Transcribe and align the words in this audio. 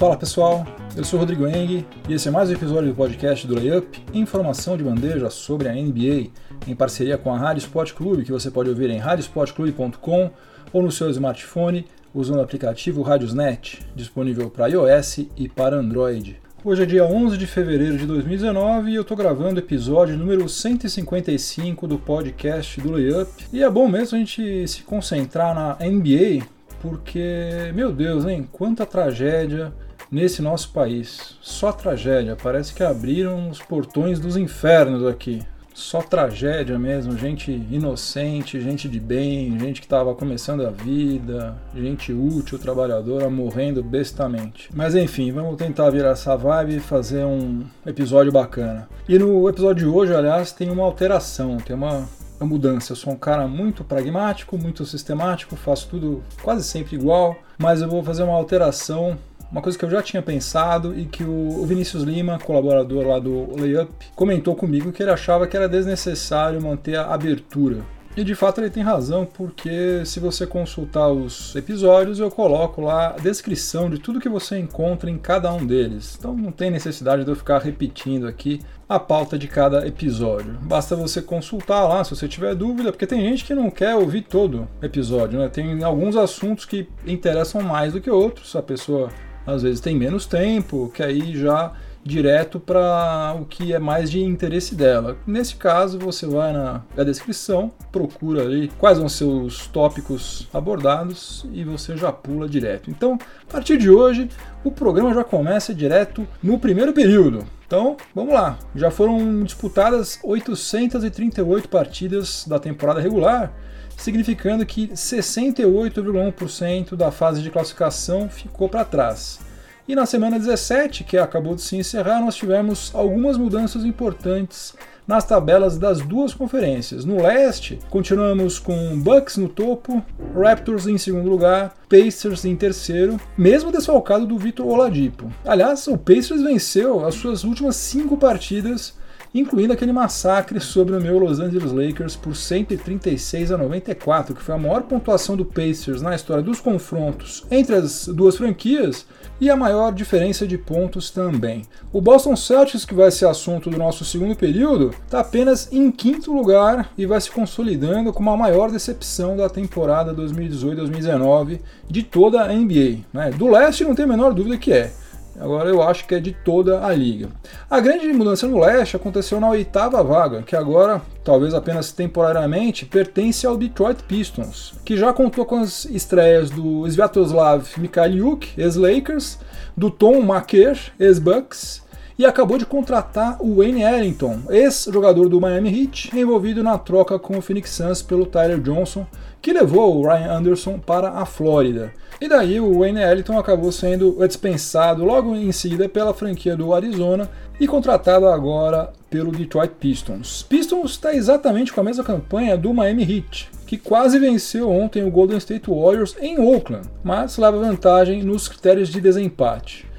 Fala 0.00 0.16
pessoal, 0.16 0.66
eu 0.96 1.04
sou 1.04 1.20
Rodrigo 1.20 1.46
Eng 1.46 1.84
e 2.08 2.14
esse 2.14 2.26
é 2.26 2.30
mais 2.30 2.48
um 2.48 2.54
episódio 2.54 2.88
do 2.88 2.94
podcast 2.94 3.46
do 3.46 3.54
Layup, 3.54 4.02
informação 4.14 4.74
de 4.74 4.82
bandeja 4.82 5.28
sobre 5.28 5.68
a 5.68 5.74
NBA, 5.74 6.30
em 6.66 6.74
parceria 6.74 7.18
com 7.18 7.30
a 7.30 7.36
Rádio 7.36 7.60
Sport 7.60 7.92
Clube, 7.92 8.24
que 8.24 8.32
você 8.32 8.50
pode 8.50 8.70
ouvir 8.70 8.88
em 8.88 8.96
radiosportclube.com 8.96 10.30
ou 10.72 10.82
no 10.82 10.90
seu 10.90 11.10
smartphone 11.10 11.84
usando 12.14 12.38
o 12.38 12.42
aplicativo 12.42 13.02
Radiosnet, 13.02 13.80
disponível 13.94 14.48
para 14.48 14.68
iOS 14.68 15.26
e 15.36 15.50
para 15.50 15.76
Android. 15.76 16.40
Hoje 16.64 16.82
é 16.82 16.86
dia 16.86 17.04
11 17.04 17.36
de 17.36 17.46
fevereiro 17.46 17.98
de 17.98 18.06
2019 18.06 18.92
e 18.92 18.94
eu 18.94 19.02
estou 19.02 19.14
gravando 19.14 19.56
o 19.56 19.62
episódio 19.62 20.16
número 20.16 20.48
155 20.48 21.86
do 21.86 21.98
podcast 21.98 22.80
do 22.80 22.92
Layup. 22.92 23.30
E 23.52 23.62
é 23.62 23.68
bom 23.68 23.86
mesmo 23.86 24.16
a 24.16 24.18
gente 24.18 24.66
se 24.66 24.82
concentrar 24.82 25.54
na 25.54 25.76
NBA, 25.86 26.46
porque, 26.80 27.70
meu 27.74 27.92
Deus, 27.92 28.24
hein, 28.24 28.48
quanta 28.50 28.86
tragédia 28.86 29.70
nesse 30.10 30.42
nosso 30.42 30.70
país. 30.70 31.36
Só 31.40 31.72
tragédia, 31.72 32.36
parece 32.40 32.74
que 32.74 32.82
abriram 32.82 33.48
os 33.48 33.60
portões 33.60 34.18
dos 34.18 34.36
infernos 34.36 35.06
aqui. 35.06 35.42
Só 35.72 36.02
tragédia 36.02 36.78
mesmo, 36.78 37.16
gente 37.16 37.50
inocente, 37.70 38.60
gente 38.60 38.88
de 38.88 39.00
bem, 39.00 39.58
gente 39.58 39.80
que 39.80 39.86
estava 39.86 40.14
começando 40.14 40.66
a 40.66 40.70
vida, 40.70 41.56
gente 41.74 42.12
útil, 42.12 42.58
trabalhadora, 42.58 43.30
morrendo 43.30 43.82
bestamente. 43.82 44.68
Mas 44.74 44.94
enfim, 44.94 45.32
vamos 45.32 45.56
tentar 45.56 45.88
virar 45.90 46.10
essa 46.10 46.36
vibe 46.36 46.76
e 46.76 46.80
fazer 46.80 47.24
um 47.24 47.64
episódio 47.86 48.32
bacana. 48.32 48.88
E 49.08 49.18
no 49.18 49.48
episódio 49.48 49.86
de 49.86 49.96
hoje, 49.96 50.14
aliás, 50.14 50.52
tem 50.52 50.70
uma 50.70 50.84
alteração, 50.84 51.56
tem 51.58 51.74
uma 51.74 52.06
mudança. 52.40 52.92
Eu 52.92 52.96
sou 52.96 53.12
um 53.12 53.16
cara 53.16 53.46
muito 53.46 53.84
pragmático, 53.84 54.58
muito 54.58 54.84
sistemático, 54.84 55.56
faço 55.56 55.88
tudo 55.88 56.22
quase 56.42 56.64
sempre 56.64 56.96
igual, 56.96 57.36
mas 57.58 57.80
eu 57.80 57.88
vou 57.88 58.02
fazer 58.02 58.22
uma 58.22 58.34
alteração, 58.34 59.16
uma 59.50 59.60
coisa 59.60 59.76
que 59.76 59.84
eu 59.84 59.90
já 59.90 60.02
tinha 60.02 60.22
pensado 60.22 60.96
e 60.98 61.06
que 61.06 61.24
o 61.24 61.64
Vinícius 61.66 62.02
Lima, 62.02 62.38
colaborador 62.38 63.06
lá 63.06 63.18
do 63.18 63.58
Layup, 63.58 63.92
comentou 64.14 64.54
comigo 64.54 64.92
que 64.92 65.02
ele 65.02 65.10
achava 65.10 65.46
que 65.46 65.56
era 65.56 65.68
desnecessário 65.68 66.62
manter 66.62 66.96
a 66.96 67.12
abertura. 67.12 67.84
E 68.16 68.24
de 68.24 68.34
fato 68.34 68.60
ele 68.60 68.70
tem 68.70 68.82
razão, 68.82 69.24
porque 69.24 70.04
se 70.04 70.18
você 70.18 70.44
consultar 70.44 71.08
os 71.08 71.54
episódios, 71.54 72.18
eu 72.18 72.28
coloco 72.28 72.80
lá 72.80 73.10
a 73.10 73.20
descrição 73.20 73.88
de 73.88 73.98
tudo 73.98 74.18
que 74.20 74.28
você 74.28 74.58
encontra 74.58 75.08
em 75.08 75.16
cada 75.16 75.52
um 75.52 75.64
deles. 75.64 76.16
Então 76.18 76.36
não 76.36 76.50
tem 76.50 76.70
necessidade 76.70 77.24
de 77.24 77.30
eu 77.30 77.36
ficar 77.36 77.58
repetindo 77.58 78.26
aqui 78.26 78.60
a 78.88 78.98
pauta 78.98 79.38
de 79.38 79.46
cada 79.46 79.86
episódio. 79.86 80.58
Basta 80.60 80.96
você 80.96 81.22
consultar 81.22 81.86
lá 81.86 82.02
se 82.02 82.10
você 82.10 82.26
tiver 82.26 82.54
dúvida, 82.56 82.90
porque 82.90 83.06
tem 83.06 83.20
gente 83.20 83.44
que 83.44 83.54
não 83.54 83.70
quer 83.70 83.94
ouvir 83.94 84.22
todo 84.22 84.66
episódio, 84.82 85.38
né? 85.38 85.48
Tem 85.48 85.82
alguns 85.84 86.16
assuntos 86.16 86.64
que 86.64 86.88
interessam 87.06 87.62
mais 87.62 87.92
do 87.92 88.00
que 88.00 88.10
outros. 88.10 88.56
A 88.56 88.62
pessoa 88.62 89.08
às 89.50 89.62
vezes 89.62 89.80
tem 89.80 89.96
menos 89.96 90.26
tempo, 90.26 90.90
que 90.94 91.02
aí 91.02 91.36
já 91.36 91.72
direto 92.02 92.58
para 92.58 93.36
o 93.38 93.44
que 93.44 93.72
é 93.72 93.78
mais 93.78 94.10
de 94.10 94.22
interesse 94.22 94.74
dela. 94.74 95.16
Nesse 95.26 95.56
caso, 95.56 95.98
você 95.98 96.26
vai 96.26 96.52
na, 96.52 96.82
na 96.96 97.04
descrição, 97.04 97.70
procura 97.92 98.42
ali 98.42 98.70
quais 98.78 98.98
vão 98.98 99.08
ser 99.08 99.24
os 99.24 99.66
tópicos 99.66 100.48
abordados 100.52 101.46
e 101.52 101.62
você 101.62 101.96
já 101.96 102.10
pula 102.10 102.48
direto. 102.48 102.90
Então, 102.90 103.18
a 103.48 103.52
partir 103.52 103.76
de 103.76 103.90
hoje, 103.90 104.28
o 104.64 104.70
programa 104.70 105.14
já 105.14 105.24
começa 105.24 105.74
direto 105.74 106.26
no 106.42 106.58
primeiro 106.58 106.92
período. 106.92 107.44
Então, 107.66 107.96
vamos 108.14 108.34
lá. 108.34 108.58
Já 108.74 108.90
foram 108.90 109.44
disputadas 109.44 110.18
838 110.24 111.68
partidas 111.68 112.44
da 112.46 112.58
temporada 112.58 113.00
regular, 113.00 113.52
significando 114.00 114.64
que 114.64 114.88
68,1% 114.88 116.96
da 116.96 117.12
fase 117.12 117.42
de 117.42 117.50
classificação 117.50 118.30
ficou 118.30 118.68
para 118.68 118.84
trás. 118.84 119.38
E 119.86 119.94
na 119.94 120.06
semana 120.06 120.38
17, 120.38 121.04
que 121.04 121.18
acabou 121.18 121.54
de 121.54 121.62
se 121.62 121.76
encerrar, 121.76 122.20
nós 122.20 122.34
tivemos 122.34 122.90
algumas 122.94 123.36
mudanças 123.36 123.84
importantes 123.84 124.74
nas 125.06 125.24
tabelas 125.24 125.76
das 125.76 126.00
duas 126.00 126.32
conferências. 126.32 127.04
No 127.04 127.22
leste, 127.22 127.78
continuamos 127.90 128.58
com 128.58 128.98
Bucks 128.98 129.36
no 129.36 129.48
topo, 129.48 130.02
Raptors 130.34 130.86
em 130.86 130.96
segundo 130.96 131.28
lugar, 131.28 131.76
Pacers 131.88 132.44
em 132.44 132.54
terceiro, 132.54 133.20
mesmo 133.36 133.72
desfalcado 133.72 134.24
do 134.24 134.38
Vitor 134.38 134.66
Oladipo. 134.66 135.30
Aliás, 135.44 135.88
o 135.88 135.98
Pacers 135.98 136.42
venceu 136.42 137.04
as 137.04 137.16
suas 137.16 137.42
últimas 137.42 137.74
cinco 137.76 138.16
partidas 138.16 138.94
incluindo 139.34 139.72
aquele 139.72 139.92
massacre 139.92 140.60
sobre 140.60 140.96
o 140.96 141.00
meu 141.00 141.18
Los 141.18 141.38
Angeles 141.38 141.72
Lakers 141.72 142.16
por 142.16 142.34
136 142.34 143.52
a 143.52 143.58
94, 143.58 144.34
que 144.34 144.42
foi 144.42 144.54
a 144.54 144.58
maior 144.58 144.82
pontuação 144.82 145.36
do 145.36 145.44
Pacers 145.44 146.02
na 146.02 146.14
história 146.14 146.42
dos 146.42 146.60
confrontos 146.60 147.44
entre 147.50 147.76
as 147.76 148.08
duas 148.08 148.36
franquias 148.36 149.06
e 149.40 149.48
a 149.48 149.56
maior 149.56 149.92
diferença 149.92 150.46
de 150.46 150.58
pontos 150.58 151.10
também. 151.10 151.62
O 151.92 152.00
Boston 152.00 152.36
Celtics, 152.36 152.84
que 152.84 152.94
vai 152.94 153.10
ser 153.10 153.26
assunto 153.26 153.70
do 153.70 153.78
nosso 153.78 154.04
segundo 154.04 154.36
período, 154.36 154.90
está 155.04 155.20
apenas 155.20 155.72
em 155.72 155.90
quinto 155.90 156.32
lugar 156.32 156.92
e 156.98 157.06
vai 157.06 157.20
se 157.20 157.30
consolidando 157.30 158.12
como 158.12 158.30
a 158.30 158.36
maior 158.36 158.70
decepção 158.70 159.36
da 159.36 159.48
temporada 159.48 160.14
2018-2019 160.14 161.60
de 161.88 162.02
toda 162.02 162.42
a 162.42 162.52
NBA. 162.52 162.98
Né? 163.12 163.30
Do 163.30 163.48
leste 163.48 163.84
não 163.84 163.94
tem 163.94 164.04
a 164.04 164.08
menor 164.08 164.34
dúvida 164.34 164.58
que 164.58 164.72
é. 164.72 164.92
Agora 165.38 165.68
eu 165.68 165.82
acho 165.82 166.06
que 166.06 166.14
é 166.14 166.20
de 166.20 166.32
toda 166.32 166.84
a 166.84 166.94
liga. 166.94 167.28
A 167.68 167.80
grande 167.80 168.06
mudança 168.12 168.46
no 168.46 168.58
leste 168.58 168.96
aconteceu 168.96 169.40
na 169.40 169.48
oitava 169.48 170.02
vaga, 170.02 170.42
que 170.42 170.56
agora, 170.56 171.00
talvez 171.24 171.54
apenas 171.54 171.92
temporariamente, 171.92 172.86
pertence 172.86 173.46
ao 173.46 173.56
Detroit 173.56 174.02
Pistons, 174.04 174.74
que 174.84 174.96
já 174.96 175.12
contou 175.12 175.44
com 175.44 175.56
as 175.56 175.84
estreias 175.84 176.50
do 176.50 176.86
Sviatoslav 176.86 177.64
Mikhailiuk, 177.78 178.48
ex-Lakers, 178.56 179.38
do 179.76 179.90
Tom 179.90 180.20
Maker, 180.22 180.78
ex-Bucks, 180.98 181.82
e 182.20 182.26
acabou 182.26 182.58
de 182.58 182.66
contratar 182.66 183.38
o 183.40 183.56
Wayne 183.56 183.82
Ellington, 183.82 184.40
ex-jogador 184.50 185.26
do 185.26 185.40
Miami 185.40 185.70
Heat, 185.70 186.10
envolvido 186.14 186.62
na 186.62 186.76
troca 186.76 187.18
com 187.18 187.38
o 187.38 187.40
Phoenix 187.40 187.70
Suns 187.70 188.02
pelo 188.02 188.26
Tyler 188.26 188.60
Johnson, 188.60 189.06
que 189.40 189.52
levou 189.52 189.96
o 189.96 190.02
Ryan 190.02 190.38
Anderson 190.38 190.78
para 190.78 191.10
a 191.10 191.24
Flórida. 191.24 191.92
E 192.20 192.28
daí 192.28 192.60
o 192.60 192.80
Wayne 192.80 193.00
Ellington 193.00 193.38
acabou 193.38 193.72
sendo 193.72 194.16
dispensado 194.26 195.04
logo 195.04 195.34
em 195.34 195.50
seguida 195.52 195.88
pela 195.88 196.12
franquia 196.12 196.54
do 196.54 196.74
Arizona 196.74 197.30
e 197.58 197.66
contratado 197.66 198.28
agora 198.28 198.92
pelo 199.08 199.32
Detroit 199.32 199.72
Pistons. 199.80 200.42
Pistons 200.42 200.92
está 200.92 201.14
exatamente 201.14 201.72
com 201.72 201.80
a 201.80 201.84
mesma 201.84 202.04
campanha 202.04 202.58
do 202.58 202.74
Miami 202.74 203.02
Heat, 203.02 203.50
que 203.66 203.78
quase 203.78 204.18
venceu 204.18 204.70
ontem 204.70 205.02
o 205.02 205.10
Golden 205.10 205.38
State 205.38 205.70
Warriors 205.70 206.14
em 206.20 206.38
Oakland, 206.38 206.88
mas 207.02 207.38
leva 207.38 207.58
vantagem 207.58 208.22
nos 208.22 208.48
critérios 208.48 208.90
de 208.90 209.00
desempate. 209.00 209.89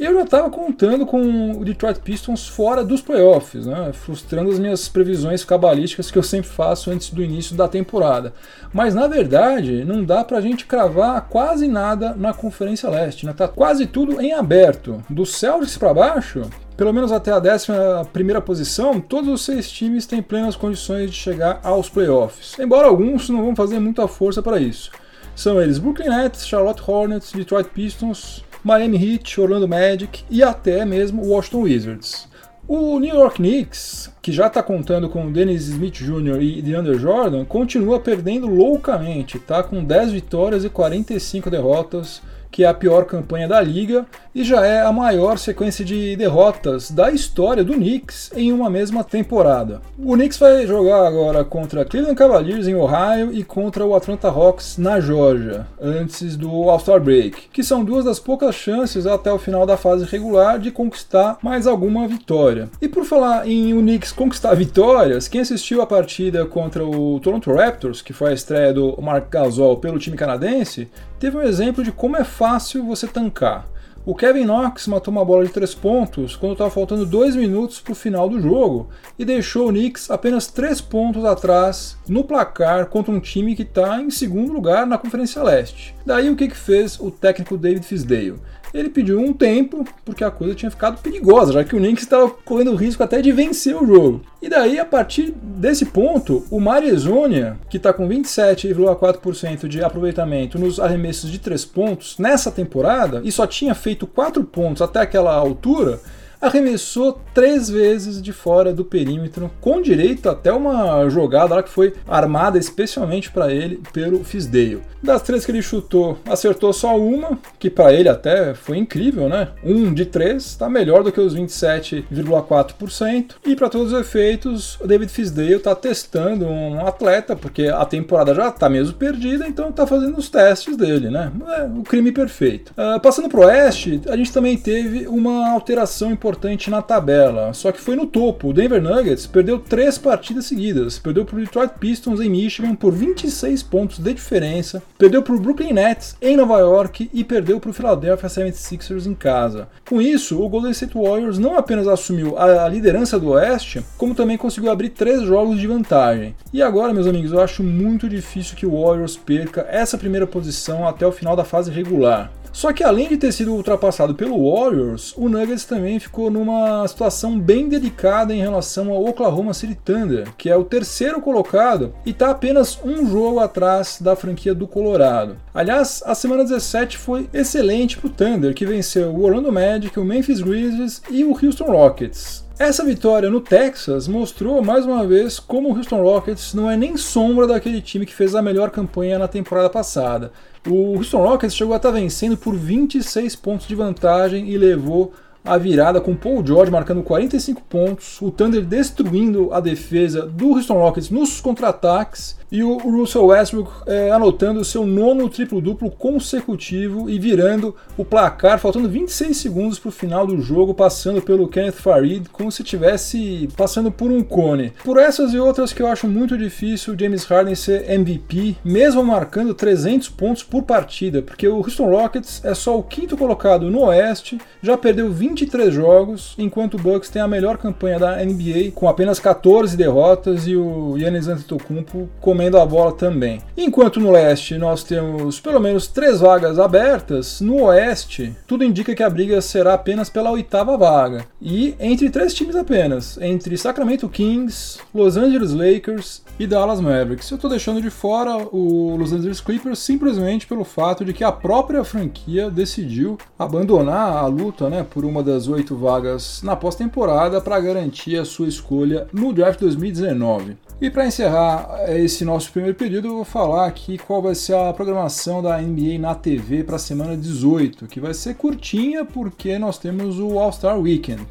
Eu 0.00 0.14
já 0.14 0.22
estava 0.22 0.48
contando 0.48 1.04
com 1.04 1.58
o 1.60 1.62
Detroit 1.62 2.00
Pistons 2.00 2.48
fora 2.48 2.82
dos 2.82 3.02
playoffs, 3.02 3.66
né? 3.66 3.92
frustrando 3.92 4.48
as 4.50 4.58
minhas 4.58 4.88
previsões 4.88 5.44
cabalísticas 5.44 6.10
que 6.10 6.16
eu 6.16 6.22
sempre 6.22 6.48
faço 6.48 6.90
antes 6.90 7.10
do 7.10 7.22
início 7.22 7.54
da 7.54 7.68
temporada. 7.68 8.32
Mas 8.72 8.94
na 8.94 9.06
verdade, 9.06 9.84
não 9.84 10.02
dá 10.02 10.24
para 10.24 10.38
a 10.38 10.40
gente 10.40 10.64
cravar 10.64 11.28
quase 11.28 11.68
nada 11.68 12.14
na 12.16 12.32
Conferência 12.32 12.88
Leste, 12.88 13.26
né? 13.26 13.34
Tá 13.34 13.46
quase 13.46 13.86
tudo 13.86 14.22
em 14.22 14.32
aberto. 14.32 15.04
Do 15.10 15.26
Celtics 15.26 15.76
para 15.76 15.92
baixo, 15.92 16.48
pelo 16.78 16.94
menos 16.94 17.12
até 17.12 17.30
a 17.30 17.36
11 17.38 18.40
posição, 18.40 19.02
todos 19.02 19.28
os 19.28 19.44
seis 19.44 19.70
times 19.70 20.06
têm 20.06 20.22
plenas 20.22 20.56
condições 20.56 21.10
de 21.10 21.16
chegar 21.16 21.60
aos 21.62 21.90
playoffs, 21.90 22.58
embora 22.58 22.88
alguns 22.88 23.28
não 23.28 23.44
vão 23.44 23.54
fazer 23.54 23.78
muita 23.78 24.08
força 24.08 24.40
para 24.42 24.58
isso. 24.58 24.90
São 25.36 25.60
eles 25.60 25.78
Brooklyn 25.78 26.08
Nets, 26.08 26.46
Charlotte 26.46 26.82
Hornets, 26.86 27.32
Detroit 27.32 27.68
Pistons, 27.68 28.42
Miami 28.62 28.96
Heat, 28.96 29.40
Orlando 29.40 29.66
Magic 29.66 30.24
e 30.30 30.42
até 30.42 30.84
mesmo 30.84 31.26
Washington 31.26 31.62
Wizards. 31.62 32.28
O 32.68 33.00
New 33.00 33.12
York 33.12 33.38
Knicks, 33.38 34.12
que 34.22 34.30
já 34.30 34.46
está 34.46 34.62
contando 34.62 35.08
com 35.08 35.32
Dennis 35.32 35.66
Smith 35.66 35.94
Jr. 35.94 36.40
e 36.40 36.62
DeAndre 36.62 36.98
Jordan, 36.98 37.44
continua 37.44 37.98
perdendo 37.98 38.46
loucamente, 38.46 39.40
tá 39.40 39.62
com 39.62 39.82
10 39.82 40.12
vitórias 40.12 40.64
e 40.64 40.68
45 40.68 41.50
derrotas, 41.50 42.22
que 42.48 42.62
é 42.62 42.68
a 42.68 42.74
pior 42.74 43.06
campanha 43.06 43.48
da 43.48 43.60
liga 43.60 44.06
e 44.34 44.44
já 44.44 44.64
é 44.64 44.80
a 44.80 44.92
maior 44.92 45.38
sequência 45.38 45.84
de 45.84 46.14
derrotas 46.16 46.90
da 46.90 47.10
história 47.10 47.64
do 47.64 47.74
Knicks 47.74 48.30
em 48.34 48.52
uma 48.52 48.70
mesma 48.70 49.02
temporada. 49.02 49.80
O 49.98 50.14
Knicks 50.14 50.38
vai 50.38 50.66
jogar 50.66 51.06
agora 51.06 51.44
contra 51.44 51.84
Cleveland 51.84 52.16
Cavaliers 52.16 52.68
em 52.68 52.74
Ohio 52.74 53.32
e 53.32 53.42
contra 53.42 53.84
o 53.84 53.94
Atlanta 53.94 54.28
Hawks 54.28 54.78
na 54.78 55.00
Georgia, 55.00 55.66
antes 55.80 56.36
do 56.36 56.50
All-Star 56.70 57.00
Break, 57.00 57.48
que 57.52 57.64
são 57.64 57.84
duas 57.84 58.04
das 58.04 58.18
poucas 58.18 58.54
chances 58.54 59.06
até 59.06 59.32
o 59.32 59.38
final 59.38 59.66
da 59.66 59.76
fase 59.76 60.04
regular 60.04 60.58
de 60.58 60.70
conquistar 60.70 61.38
mais 61.42 61.66
alguma 61.66 62.06
vitória. 62.06 62.68
E 62.80 62.88
por 62.88 63.04
falar 63.04 63.48
em 63.48 63.74
o 63.74 63.80
Knicks 63.80 64.12
conquistar 64.12 64.54
vitórias, 64.54 65.28
quem 65.28 65.40
assistiu 65.40 65.82
a 65.82 65.86
partida 65.86 66.46
contra 66.46 66.84
o 66.84 67.18
Toronto 67.20 67.52
Raptors, 67.52 68.02
que 68.02 68.12
foi 68.12 68.30
a 68.30 68.34
estreia 68.34 68.72
do 68.72 68.96
Mark 69.00 69.28
Gasol 69.30 69.76
pelo 69.78 69.98
time 69.98 70.16
canadense, 70.16 70.88
teve 71.18 71.36
um 71.36 71.42
exemplo 71.42 71.82
de 71.82 71.92
como 71.92 72.16
é 72.16 72.24
fácil 72.24 72.84
você 72.84 73.06
tancar. 73.06 73.66
O 74.04 74.14
Kevin 74.14 74.46
Knox 74.46 74.86
matou 74.86 75.12
uma 75.12 75.24
bola 75.24 75.44
de 75.44 75.52
3 75.52 75.74
pontos 75.74 76.34
quando 76.34 76.52
estava 76.52 76.70
faltando 76.70 77.04
2 77.04 77.36
minutos 77.36 77.80
para 77.80 77.92
o 77.92 77.94
final 77.94 78.30
do 78.30 78.40
jogo 78.40 78.88
e 79.18 79.26
deixou 79.26 79.68
o 79.68 79.70
Knicks 79.70 80.10
apenas 80.10 80.46
3 80.46 80.80
pontos 80.80 81.22
atrás 81.22 81.98
no 82.08 82.24
placar 82.24 82.86
contra 82.86 83.12
um 83.12 83.20
time 83.20 83.54
que 83.54 83.62
está 83.62 84.00
em 84.00 84.08
segundo 84.08 84.54
lugar 84.54 84.86
na 84.86 84.96
Conferência 84.96 85.42
Leste. 85.42 85.94
Daí 86.06 86.30
o 86.30 86.36
que, 86.36 86.48
que 86.48 86.56
fez 86.56 86.98
o 86.98 87.10
técnico 87.10 87.58
David 87.58 87.84
Fisdale? 87.84 88.40
Ele 88.72 88.88
pediu 88.88 89.20
um 89.20 89.32
tempo, 89.32 89.84
porque 90.04 90.24
a 90.24 90.30
coisa 90.30 90.54
tinha 90.54 90.70
ficado 90.70 91.00
perigosa, 91.00 91.52
já 91.52 91.64
que 91.64 91.74
o 91.74 91.78
Knicks 91.78 92.04
estava 92.04 92.30
correndo 92.30 92.72
o 92.72 92.76
risco 92.76 93.02
até 93.02 93.20
de 93.20 93.32
vencer 93.32 93.76
o 93.76 93.86
jogo. 93.86 94.22
E 94.40 94.48
daí, 94.48 94.78
a 94.78 94.84
partir 94.84 95.34
desse 95.42 95.86
ponto, 95.86 96.44
o 96.50 96.60
Marizonia, 96.60 97.58
que 97.68 97.76
está 97.76 97.92
com 97.92 98.08
27,4% 98.08 99.68
de 99.68 99.82
aproveitamento 99.82 100.58
nos 100.58 100.80
arremessos 100.80 101.30
de 101.30 101.38
3 101.38 101.64
pontos 101.66 102.18
nessa 102.18 102.50
temporada, 102.50 103.20
e 103.24 103.30
só 103.30 103.46
tinha 103.46 103.74
feito 103.74 104.06
4 104.06 104.42
pontos 104.44 104.82
até 104.82 105.00
aquela 105.00 105.34
altura, 105.34 106.00
arremessou 106.40 107.20
três 107.34 107.68
vezes 107.68 108.22
de 108.22 108.32
fora 108.32 108.72
do 108.72 108.84
perímetro, 108.84 109.50
com 109.60 109.82
direito 109.82 110.28
até 110.28 110.52
uma 110.52 111.08
jogada 111.08 111.54
lá 111.54 111.62
que 111.62 111.70
foi 111.70 111.94
armada 112.08 112.58
especialmente 112.58 113.30
para 113.30 113.52
ele 113.52 113.80
pelo 113.92 114.24
Fisdale. 114.24 114.82
Das 115.02 115.22
três 115.22 115.46
que 115.46 115.50
ele 115.50 115.62
chutou, 115.62 116.18
acertou 116.26 116.72
só 116.72 116.98
uma, 116.98 117.38
que 117.58 117.70
para 117.70 117.92
ele 117.92 118.08
até 118.08 118.52
foi 118.52 118.76
incrível, 118.76 119.28
né? 119.28 119.48
Um 119.64 119.94
de 119.94 120.04
três, 120.04 120.44
está 120.44 120.68
melhor 120.68 121.02
do 121.02 121.10
que 121.10 121.20
os 121.20 121.34
27,4%. 121.34 123.36
E 123.46 123.56
para 123.56 123.70
todos 123.70 123.92
os 123.92 124.00
efeitos, 124.00 124.78
o 124.78 124.86
David 124.86 125.10
Fisdale 125.10 125.54
está 125.54 125.74
testando 125.74 126.44
um 126.44 126.86
atleta, 126.86 127.34
porque 127.34 127.68
a 127.68 127.84
temporada 127.86 128.34
já 128.34 128.48
está 128.48 128.68
mesmo 128.68 128.94
perdida, 128.94 129.48
então 129.48 129.70
está 129.70 129.86
fazendo 129.86 130.18
os 130.18 130.28
testes 130.28 130.76
dele, 130.76 131.08
né? 131.08 131.32
É 131.48 131.64
o 131.64 131.82
crime 131.82 132.12
perfeito. 132.12 132.72
Uh, 132.72 133.00
passando 133.00 133.28
para 133.28 133.40
o 133.40 133.44
Oeste, 133.44 134.02
a 134.06 134.16
gente 134.16 134.32
também 134.32 134.58
teve 134.58 135.08
uma 135.08 135.50
alteração 135.50 136.12
importante 136.12 136.29
importante 136.30 136.70
na 136.70 136.80
tabela, 136.80 137.52
só 137.52 137.72
que 137.72 137.80
foi 137.80 137.96
no 137.96 138.06
topo. 138.06 138.48
O 138.48 138.52
Denver 138.52 138.80
Nuggets 138.80 139.26
perdeu 139.26 139.58
três 139.58 139.98
partidas 139.98 140.46
seguidas. 140.46 140.96
Perdeu 140.96 141.24
para 141.24 141.36
o 141.36 141.40
Detroit 141.40 141.72
Pistons 141.80 142.20
em 142.20 142.30
Michigan 142.30 142.76
por 142.76 142.92
26 142.92 143.64
pontos 143.64 143.98
de 143.98 144.14
diferença, 144.14 144.80
perdeu 144.96 145.22
para 145.22 145.34
o 145.34 145.40
Brooklyn 145.40 145.72
Nets 145.72 146.16
em 146.22 146.36
Nova 146.36 146.58
York 146.58 147.10
e 147.12 147.24
perdeu 147.24 147.58
para 147.58 147.70
o 147.70 147.72
Philadelphia 147.72 148.28
76ers 148.28 149.06
em 149.06 149.14
casa. 149.14 149.68
Com 149.88 150.00
isso, 150.00 150.40
o 150.40 150.48
Golden 150.48 150.70
State 150.70 150.94
Warriors 150.94 151.38
não 151.38 151.58
apenas 151.58 151.88
assumiu 151.88 152.38
a 152.38 152.68
liderança 152.68 153.18
do 153.18 153.30
Oeste, 153.30 153.84
como 153.98 154.14
também 154.14 154.38
conseguiu 154.38 154.70
abrir 154.70 154.90
três 154.90 155.22
jogos 155.22 155.58
de 155.58 155.66
vantagem. 155.66 156.36
E 156.52 156.62
agora, 156.62 156.94
meus 156.94 157.08
amigos, 157.08 157.32
eu 157.32 157.40
acho 157.40 157.64
muito 157.64 158.08
difícil 158.08 158.56
que 158.56 158.66
o 158.66 158.80
Warriors 158.80 159.16
perca 159.16 159.66
essa 159.68 159.98
primeira 159.98 160.28
posição 160.28 160.86
até 160.86 161.04
o 161.04 161.12
final 161.12 161.34
da 161.34 161.44
fase 161.44 161.72
regular. 161.72 162.30
Só 162.52 162.72
que 162.72 162.82
além 162.82 163.08
de 163.08 163.16
ter 163.16 163.32
sido 163.32 163.54
ultrapassado 163.54 164.14
pelo 164.14 164.50
Warriors, 164.50 165.14
o 165.16 165.28
Nuggets 165.28 165.64
também 165.64 165.98
ficou 165.98 166.30
numa 166.30 166.86
situação 166.86 167.38
bem 167.38 167.68
delicada 167.68 168.34
em 168.34 168.40
relação 168.40 168.90
ao 168.90 169.04
Oklahoma 169.04 169.54
City 169.54 169.74
Thunder, 169.74 170.28
que 170.36 170.50
é 170.50 170.56
o 170.56 170.64
terceiro 170.64 171.20
colocado 171.20 171.94
e 172.04 172.10
está 172.10 172.30
apenas 172.30 172.78
um 172.84 173.08
jogo 173.08 173.40
atrás 173.40 173.98
da 174.00 174.16
franquia 174.16 174.54
do 174.54 174.66
Colorado. 174.66 175.36
Aliás, 175.54 176.02
a 176.04 176.14
semana 176.14 176.42
17 176.42 176.98
foi 176.98 177.28
excelente 177.32 177.96
para 177.96 178.06
o 178.08 178.10
Thunder, 178.10 178.54
que 178.54 178.66
venceu 178.66 179.10
o 179.10 179.22
Orlando 179.22 179.52
Magic, 179.52 179.98
o 179.98 180.04
Memphis 180.04 180.40
Grizzlies 180.40 181.02
e 181.10 181.24
o 181.24 181.30
Houston 181.30 181.64
Rockets. 181.64 182.49
Essa 182.60 182.84
vitória 182.84 183.30
no 183.30 183.40
Texas 183.40 184.06
mostrou 184.06 184.62
mais 184.62 184.84
uma 184.84 185.06
vez 185.06 185.40
como 185.40 185.70
o 185.70 185.76
Houston 185.78 186.02
Rockets 186.02 186.52
não 186.52 186.70
é 186.70 186.76
nem 186.76 186.94
sombra 186.94 187.46
daquele 187.46 187.80
time 187.80 188.04
que 188.04 188.14
fez 188.14 188.34
a 188.34 188.42
melhor 188.42 188.68
campanha 188.68 189.18
na 189.18 189.26
temporada 189.26 189.70
passada. 189.70 190.30
O 190.68 190.96
Houston 190.96 191.22
Rockets 191.22 191.56
chegou 191.56 191.72
a 191.72 191.78
estar 191.78 191.90
vencendo 191.90 192.36
por 192.36 192.54
26 192.54 193.34
pontos 193.36 193.66
de 193.66 193.74
vantagem 193.74 194.50
e 194.50 194.58
levou 194.58 195.14
a 195.42 195.56
virada 195.56 196.02
com 196.02 196.14
Paul 196.14 196.46
George 196.46 196.70
marcando 196.70 197.02
45 197.02 197.62
pontos, 197.62 198.20
o 198.20 198.30
Thunder 198.30 198.62
destruindo 198.62 199.54
a 199.54 199.58
defesa 199.58 200.26
do 200.26 200.50
Houston 200.50 200.74
Rockets 200.74 201.08
nos 201.08 201.40
contra-ataques 201.40 202.36
e 202.50 202.62
o 202.62 202.78
Russell 202.78 203.26
Westbrook 203.26 203.70
é, 203.86 204.10
anotando 204.10 204.64
seu 204.64 204.86
nono 204.86 205.28
triplo-duplo 205.28 205.90
consecutivo 205.90 207.08
e 207.08 207.18
virando 207.18 207.74
o 207.96 208.04
placar, 208.04 208.58
faltando 208.58 208.88
26 208.88 209.36
segundos 209.36 209.78
para 209.78 209.88
o 209.88 209.92
final 209.92 210.26
do 210.26 210.40
jogo, 210.40 210.74
passando 210.74 211.22
pelo 211.22 211.48
Kenneth 211.48 211.72
Farid 211.72 212.28
como 212.30 212.50
se 212.50 212.62
estivesse 212.62 213.48
passando 213.56 213.90
por 213.90 214.10
um 214.10 214.22
cone. 214.22 214.72
Por 214.84 214.98
essas 214.98 215.32
e 215.32 215.38
outras 215.38 215.72
que 215.72 215.82
eu 215.82 215.86
acho 215.86 216.08
muito 216.08 216.36
difícil 216.36 216.96
James 216.98 217.24
Harden 217.24 217.54
ser 217.54 217.90
MVP, 217.90 218.56
mesmo 218.64 219.04
marcando 219.04 219.54
300 219.54 220.08
pontos 220.08 220.42
por 220.42 220.62
partida, 220.62 221.22
porque 221.22 221.46
o 221.46 221.58
Houston 221.58 221.88
Rockets 221.90 222.44
é 222.44 222.54
só 222.54 222.78
o 222.78 222.82
quinto 222.82 223.16
colocado 223.16 223.70
no 223.70 223.84
Oeste, 223.84 224.38
já 224.62 224.76
perdeu 224.76 225.10
23 225.10 225.72
jogos, 225.72 226.34
enquanto 226.38 226.74
o 226.74 226.78
Bucks 226.78 227.10
tem 227.10 227.22
a 227.22 227.28
melhor 227.28 227.58
campanha 227.58 227.98
da 227.98 228.16
NBA 228.24 228.72
com 228.74 228.88
apenas 228.88 229.18
14 229.18 229.76
derrotas 229.76 230.46
e 230.46 230.56
o 230.56 230.96
Giannis 230.98 231.28
Antetokounmpo 231.28 232.08
comendo 232.40 232.58
a 232.58 232.64
bola 232.64 232.92
também. 232.92 233.42
Enquanto 233.54 234.00
no 234.00 234.10
leste 234.10 234.56
nós 234.56 234.82
temos 234.82 235.38
pelo 235.38 235.60
menos 235.60 235.86
três 235.86 236.20
vagas 236.20 236.58
abertas, 236.58 237.38
no 237.42 237.64
oeste 237.64 238.34
tudo 238.46 238.64
indica 238.64 238.94
que 238.94 239.02
a 239.02 239.10
briga 239.10 239.42
será 239.42 239.74
apenas 239.74 240.08
pela 240.08 240.30
oitava 240.30 240.74
vaga. 240.78 241.26
E 241.38 241.74
entre 241.78 242.08
três 242.08 242.32
times 242.32 242.56
apenas, 242.56 243.18
entre 243.20 243.58
Sacramento 243.58 244.08
Kings, 244.08 244.78
Los 244.94 245.18
Angeles 245.18 245.52
Lakers 245.52 246.22
e 246.38 246.46
Dallas 246.46 246.80
Mavericks. 246.80 247.30
Eu 247.30 247.34
estou 247.34 247.50
deixando 247.50 247.82
de 247.82 247.90
fora 247.90 248.34
o 248.50 248.96
Los 248.96 249.12
Angeles 249.12 249.42
Clippers 249.42 249.78
simplesmente 249.78 250.46
pelo 250.46 250.64
fato 250.64 251.04
de 251.04 251.12
que 251.12 251.22
a 251.22 251.30
própria 251.30 251.84
franquia 251.84 252.50
decidiu 252.50 253.18
abandonar 253.38 254.16
a 254.16 254.26
luta 254.26 254.70
né, 254.70 254.86
por 254.88 255.04
uma 255.04 255.22
das 255.22 255.46
oito 255.46 255.76
vagas 255.76 256.42
na 256.42 256.56
pós-temporada 256.56 257.38
para 257.38 257.60
garantir 257.60 258.16
a 258.16 258.24
sua 258.24 258.48
escolha 258.48 259.06
no 259.12 259.30
draft 259.30 259.60
2019. 259.60 260.56
E 260.80 260.88
para 260.88 261.06
encerrar 261.06 261.84
esse 261.88 262.24
nosso 262.30 262.52
primeiro 262.52 262.76
período, 262.76 263.08
eu 263.08 263.14
vou 263.16 263.24
falar 263.24 263.66
aqui 263.66 263.98
qual 263.98 264.22
vai 264.22 264.36
ser 264.36 264.54
a 264.54 264.72
programação 264.72 265.42
da 265.42 265.60
NBA 265.60 265.98
na 265.98 266.14
TV 266.14 266.62
para 266.62 266.76
a 266.76 266.78
semana 266.78 267.16
18, 267.16 267.88
que 267.88 267.98
vai 267.98 268.14
ser 268.14 268.34
curtinha 268.34 269.04
porque 269.04 269.58
nós 269.58 269.78
temos 269.78 270.20
o 270.20 270.38
All-Star 270.38 270.78
Weekend. 270.78 271.26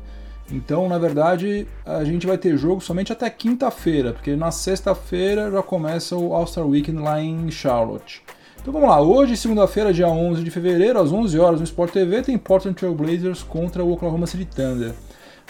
Então, 0.52 0.90
na 0.90 0.98
verdade, 0.98 1.66
a 1.86 2.04
gente 2.04 2.28
vai 2.28 2.38
ter 2.38 2.58
jogo 2.58 2.82
somente 2.82 3.14
até 3.14 3.30
quinta-feira, 3.30 4.12
porque 4.12 4.36
na 4.36 4.52
sexta-feira 4.52 5.50
já 5.50 5.64
começa 5.64 6.18
o 6.18 6.34
All-Star 6.34 6.68
Weekend 6.68 7.02
lá 7.02 7.22
em 7.22 7.50
Charlotte. 7.50 8.22
Então 8.62 8.74
vamos 8.74 8.90
lá, 8.90 9.02
hoje, 9.02 9.38
segunda-feira, 9.38 9.94
dia 9.94 10.10
11 10.10 10.44
de 10.44 10.52
fevereiro, 10.52 11.00
às 11.00 11.14
11 11.14 11.40
horas 11.40 11.60
no 11.62 11.64
Sport 11.64 11.94
TV, 11.94 12.22
tem 12.24 12.38
Portland 12.38 12.76
Trail 12.76 12.94
Blazers 12.94 13.42
contra 13.42 13.86
o 13.86 13.94
Oklahoma 13.94 14.28
City 14.28 14.44
Thunder. 14.44 14.94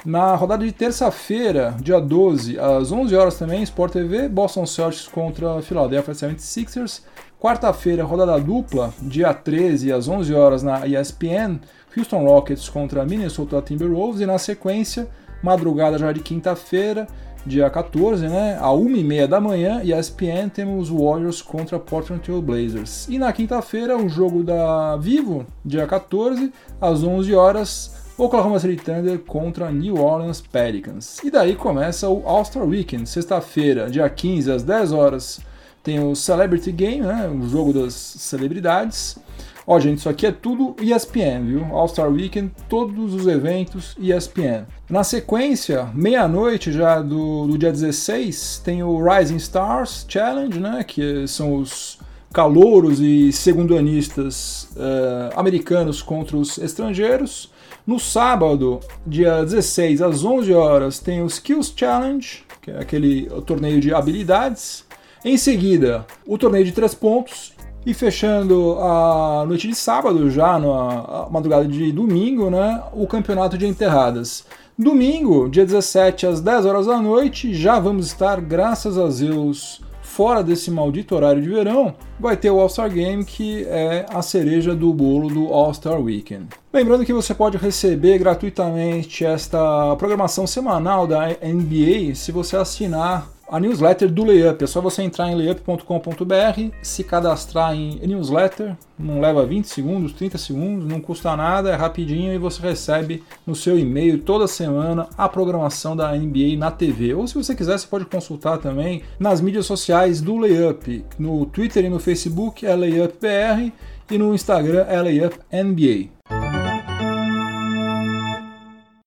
Na 0.06 0.34
rodada 0.34 0.66
de 0.66 0.72
terça-feira, 0.72 1.76
dia 1.82 2.00
12, 2.00 2.58
às 2.58 2.90
11 2.90 3.16
horas 3.16 3.38
também, 3.38 3.62
Sport 3.64 3.92
TV, 3.92 4.30
Boston 4.30 4.66
Celtics 4.66 5.08
contra 5.08 5.62
Philadelphia 5.62 6.14
76ers. 6.14 7.02
Quarta-feira, 7.38 8.04
rodada 8.06 8.40
dupla, 8.40 8.94
dia 9.02 9.34
13, 9.34 9.92
às 9.92 10.08
11 10.08 10.34
horas 10.34 10.64
na 10.64 10.88
ESPN, 10.88 11.60
Houston 11.96 12.24
Rockets 12.24 12.70
contra 12.70 13.06
Minnesota 13.06 13.62
Timberwolves. 13.62 14.22
E 14.22 14.26
na 14.26 14.38
sequência, 14.38 15.08
madrugada 15.44 15.98
já 15.98 16.14
de 16.14 16.22
quinta-feira, 16.22 17.06
dia 17.46 17.70
14, 17.70 18.28
né, 18.28 18.58
a 18.62 18.68
1h30 18.68 19.28
da 19.28 19.42
manhã, 19.42 19.82
ESPN, 19.84 20.50
temos 20.54 20.90
Warriors 20.90 21.42
contra 21.42 21.80
Portland 21.80 22.22
Trail 22.22 22.42
Blazers. 22.42 23.08
E 23.10 23.18
na 23.18 23.34
quinta-feira, 23.34 23.98
o 23.98 24.08
jogo 24.08 24.44
da 24.44 24.96
Vivo, 24.98 25.46
dia 25.64 25.86
14, 25.86 26.52
às 26.80 27.04
11 27.04 27.34
horas, 27.36 27.99
Oklahoma 28.20 28.60
City 28.60 28.76
Thunder 28.76 29.18
contra 29.20 29.72
New 29.72 29.96
Orleans 29.96 30.42
Pelicans. 30.42 31.20
E 31.24 31.32
daí 31.32 31.56
começa 31.56 32.10
o 32.10 32.28
All-Star 32.28 32.66
Weekend, 32.66 33.08
sexta-feira, 33.08 33.90
dia 33.90 34.10
15 34.10 34.52
às 34.52 34.62
10 34.62 34.92
horas, 34.92 35.40
tem 35.82 36.00
o 36.04 36.14
Celebrity 36.14 36.72
Game, 36.74 37.06
né, 37.06 37.30
o 37.30 37.48
jogo 37.48 37.72
das 37.72 37.94
celebridades. 37.94 39.18
Ó, 39.66 39.80
gente, 39.80 40.00
isso 40.00 40.10
aqui 40.10 40.26
é 40.26 40.32
tudo 40.32 40.76
ESPN, 40.82 41.46
viu? 41.46 41.66
All-Star 41.72 42.12
Weekend, 42.12 42.52
todos 42.68 43.14
os 43.14 43.26
eventos 43.26 43.96
ESPN. 43.98 44.66
Na 44.90 45.04
sequência, 45.04 45.90
meia-noite 45.94 46.74
já 46.74 47.02
do, 47.02 47.48
do 47.48 47.58
dia 47.58 47.72
16, 47.72 48.62
tem 48.66 48.84
o 48.84 49.02
Rising 49.02 49.38
Stars 49.38 50.06
Challenge, 50.10 50.60
né, 50.60 50.84
que 50.84 51.26
são 51.26 51.56
os 51.56 52.00
calouros 52.34 53.00
e 53.00 53.32
segundanistas 53.32 54.70
uh, 54.76 55.40
americanos 55.40 56.02
contra 56.02 56.36
os 56.36 56.58
estrangeiros. 56.58 57.50
No 57.90 58.00
sábado, 58.00 58.80
dia 59.04 59.44
16, 59.44 60.04
às 60.04 60.24
11 60.24 60.54
horas, 60.54 61.00
tem 61.00 61.24
o 61.24 61.26
Skills 61.26 61.74
Challenge, 61.76 62.44
que 62.62 62.70
é 62.70 62.80
aquele 62.80 63.26
torneio 63.48 63.82
de 63.82 63.92
habilidades. 63.92 64.86
Em 65.26 65.36
seguida, 65.38 66.06
o 66.24 66.38
torneio 66.38 66.64
de 66.64 66.72
três 66.72 66.94
pontos. 66.94 67.52
E 67.84 67.92
fechando 67.92 68.78
a 68.80 69.44
noite 69.48 69.68
de 69.68 69.74
sábado, 69.74 70.30
já 70.30 70.60
na 70.60 71.30
madrugada 71.32 71.68
de 71.68 71.92
domingo, 71.92 72.52
né, 72.52 72.80
o 72.94 73.08
campeonato 73.08 73.58
de 73.58 73.66
enterradas. 73.66 74.46
Domingo, 74.78 75.50
dia 75.50 75.66
17, 75.66 76.28
às 76.28 76.42
10 76.42 76.68
horas 76.68 76.86
da 76.86 77.02
noite, 77.02 77.56
já 77.56 77.80
vamos 77.80 78.06
estar, 78.06 78.40
graças 78.40 79.00
a 79.00 79.08
Deus, 79.08 79.82
fora 80.10 80.44
desse 80.44 80.72
maldito 80.72 81.16
horário 81.16 81.42
de 81.42 81.48
verão, 81.48 81.94
vai 82.20 82.36
ter 82.36 82.50
o 82.50 82.60
All-Star 82.60 82.90
Game, 82.90 83.24
que 83.24 83.64
é 83.66 84.06
a 84.10 84.22
cereja 84.22 84.76
do 84.76 84.92
bolo 84.92 85.30
do 85.30 85.54
All-Star 85.54 86.02
Weekend. 86.02 86.48
Lembrando 86.74 87.06
que 87.06 87.14
você 87.14 87.34
pode 87.34 87.58
receber 87.58 88.18
gratuitamente 88.18 89.24
esta 89.24 89.96
programação 89.98 90.48
semanal 90.48 91.06
da 91.06 91.28
NBA 91.28 92.16
se 92.16 92.32
você 92.32 92.58
assinar 92.58 93.30
a 93.50 93.60
newsletter 93.60 94.10
do 94.12 94.24
Layup. 94.24 94.64
É 94.64 94.68
só 94.68 94.82
você 94.82 95.02
entrar 95.02 95.30
em 95.30 95.36
layup.com.br, 95.36 96.76
se 96.82 97.04
cadastrar 97.04 97.74
em 97.74 98.00
newsletter, 98.06 98.76
não 98.98 99.20
leva 99.20 99.46
20 99.46 99.66
segundos, 99.66 100.14
30 100.14 100.38
segundos, 100.38 100.88
não 100.88 101.00
custa 101.00 101.36
nada, 101.36 101.72
é 101.72 101.76
rapidinho 101.76 102.34
e 102.34 102.38
você 102.38 102.62
recebe 102.62 103.24
no 103.46 103.56
seu 103.56 103.80
e-mail 103.80 104.20
toda 104.20 104.48
semana 104.48 105.08
a 105.18 105.28
programação 105.28 105.96
da 105.96 106.12
NBA 106.16 106.58
na 106.58 106.72
TV. 106.72 107.14
Ou 107.14 107.28
se 107.28 107.36
você 107.36 107.56
quiser, 107.56 107.78
você 107.78 107.88
pode 107.88 108.06
consultar 108.06 108.58
também 108.58 109.02
nas 109.20 109.42
mídias 109.42 109.66
sociais 109.66 110.22
do 110.22 110.38
Layup. 110.38 111.06
No 111.18 111.46
Twitter 111.46 111.86
e 111.86 111.90
no 111.90 112.00
Facebook 112.00 112.66
é 112.66 112.76
LayupBR 112.76 113.72
e 114.12 114.18
no 114.18 114.34
Instagram 114.34 114.86
é 114.88 115.02
LayupNBA. 115.02 116.19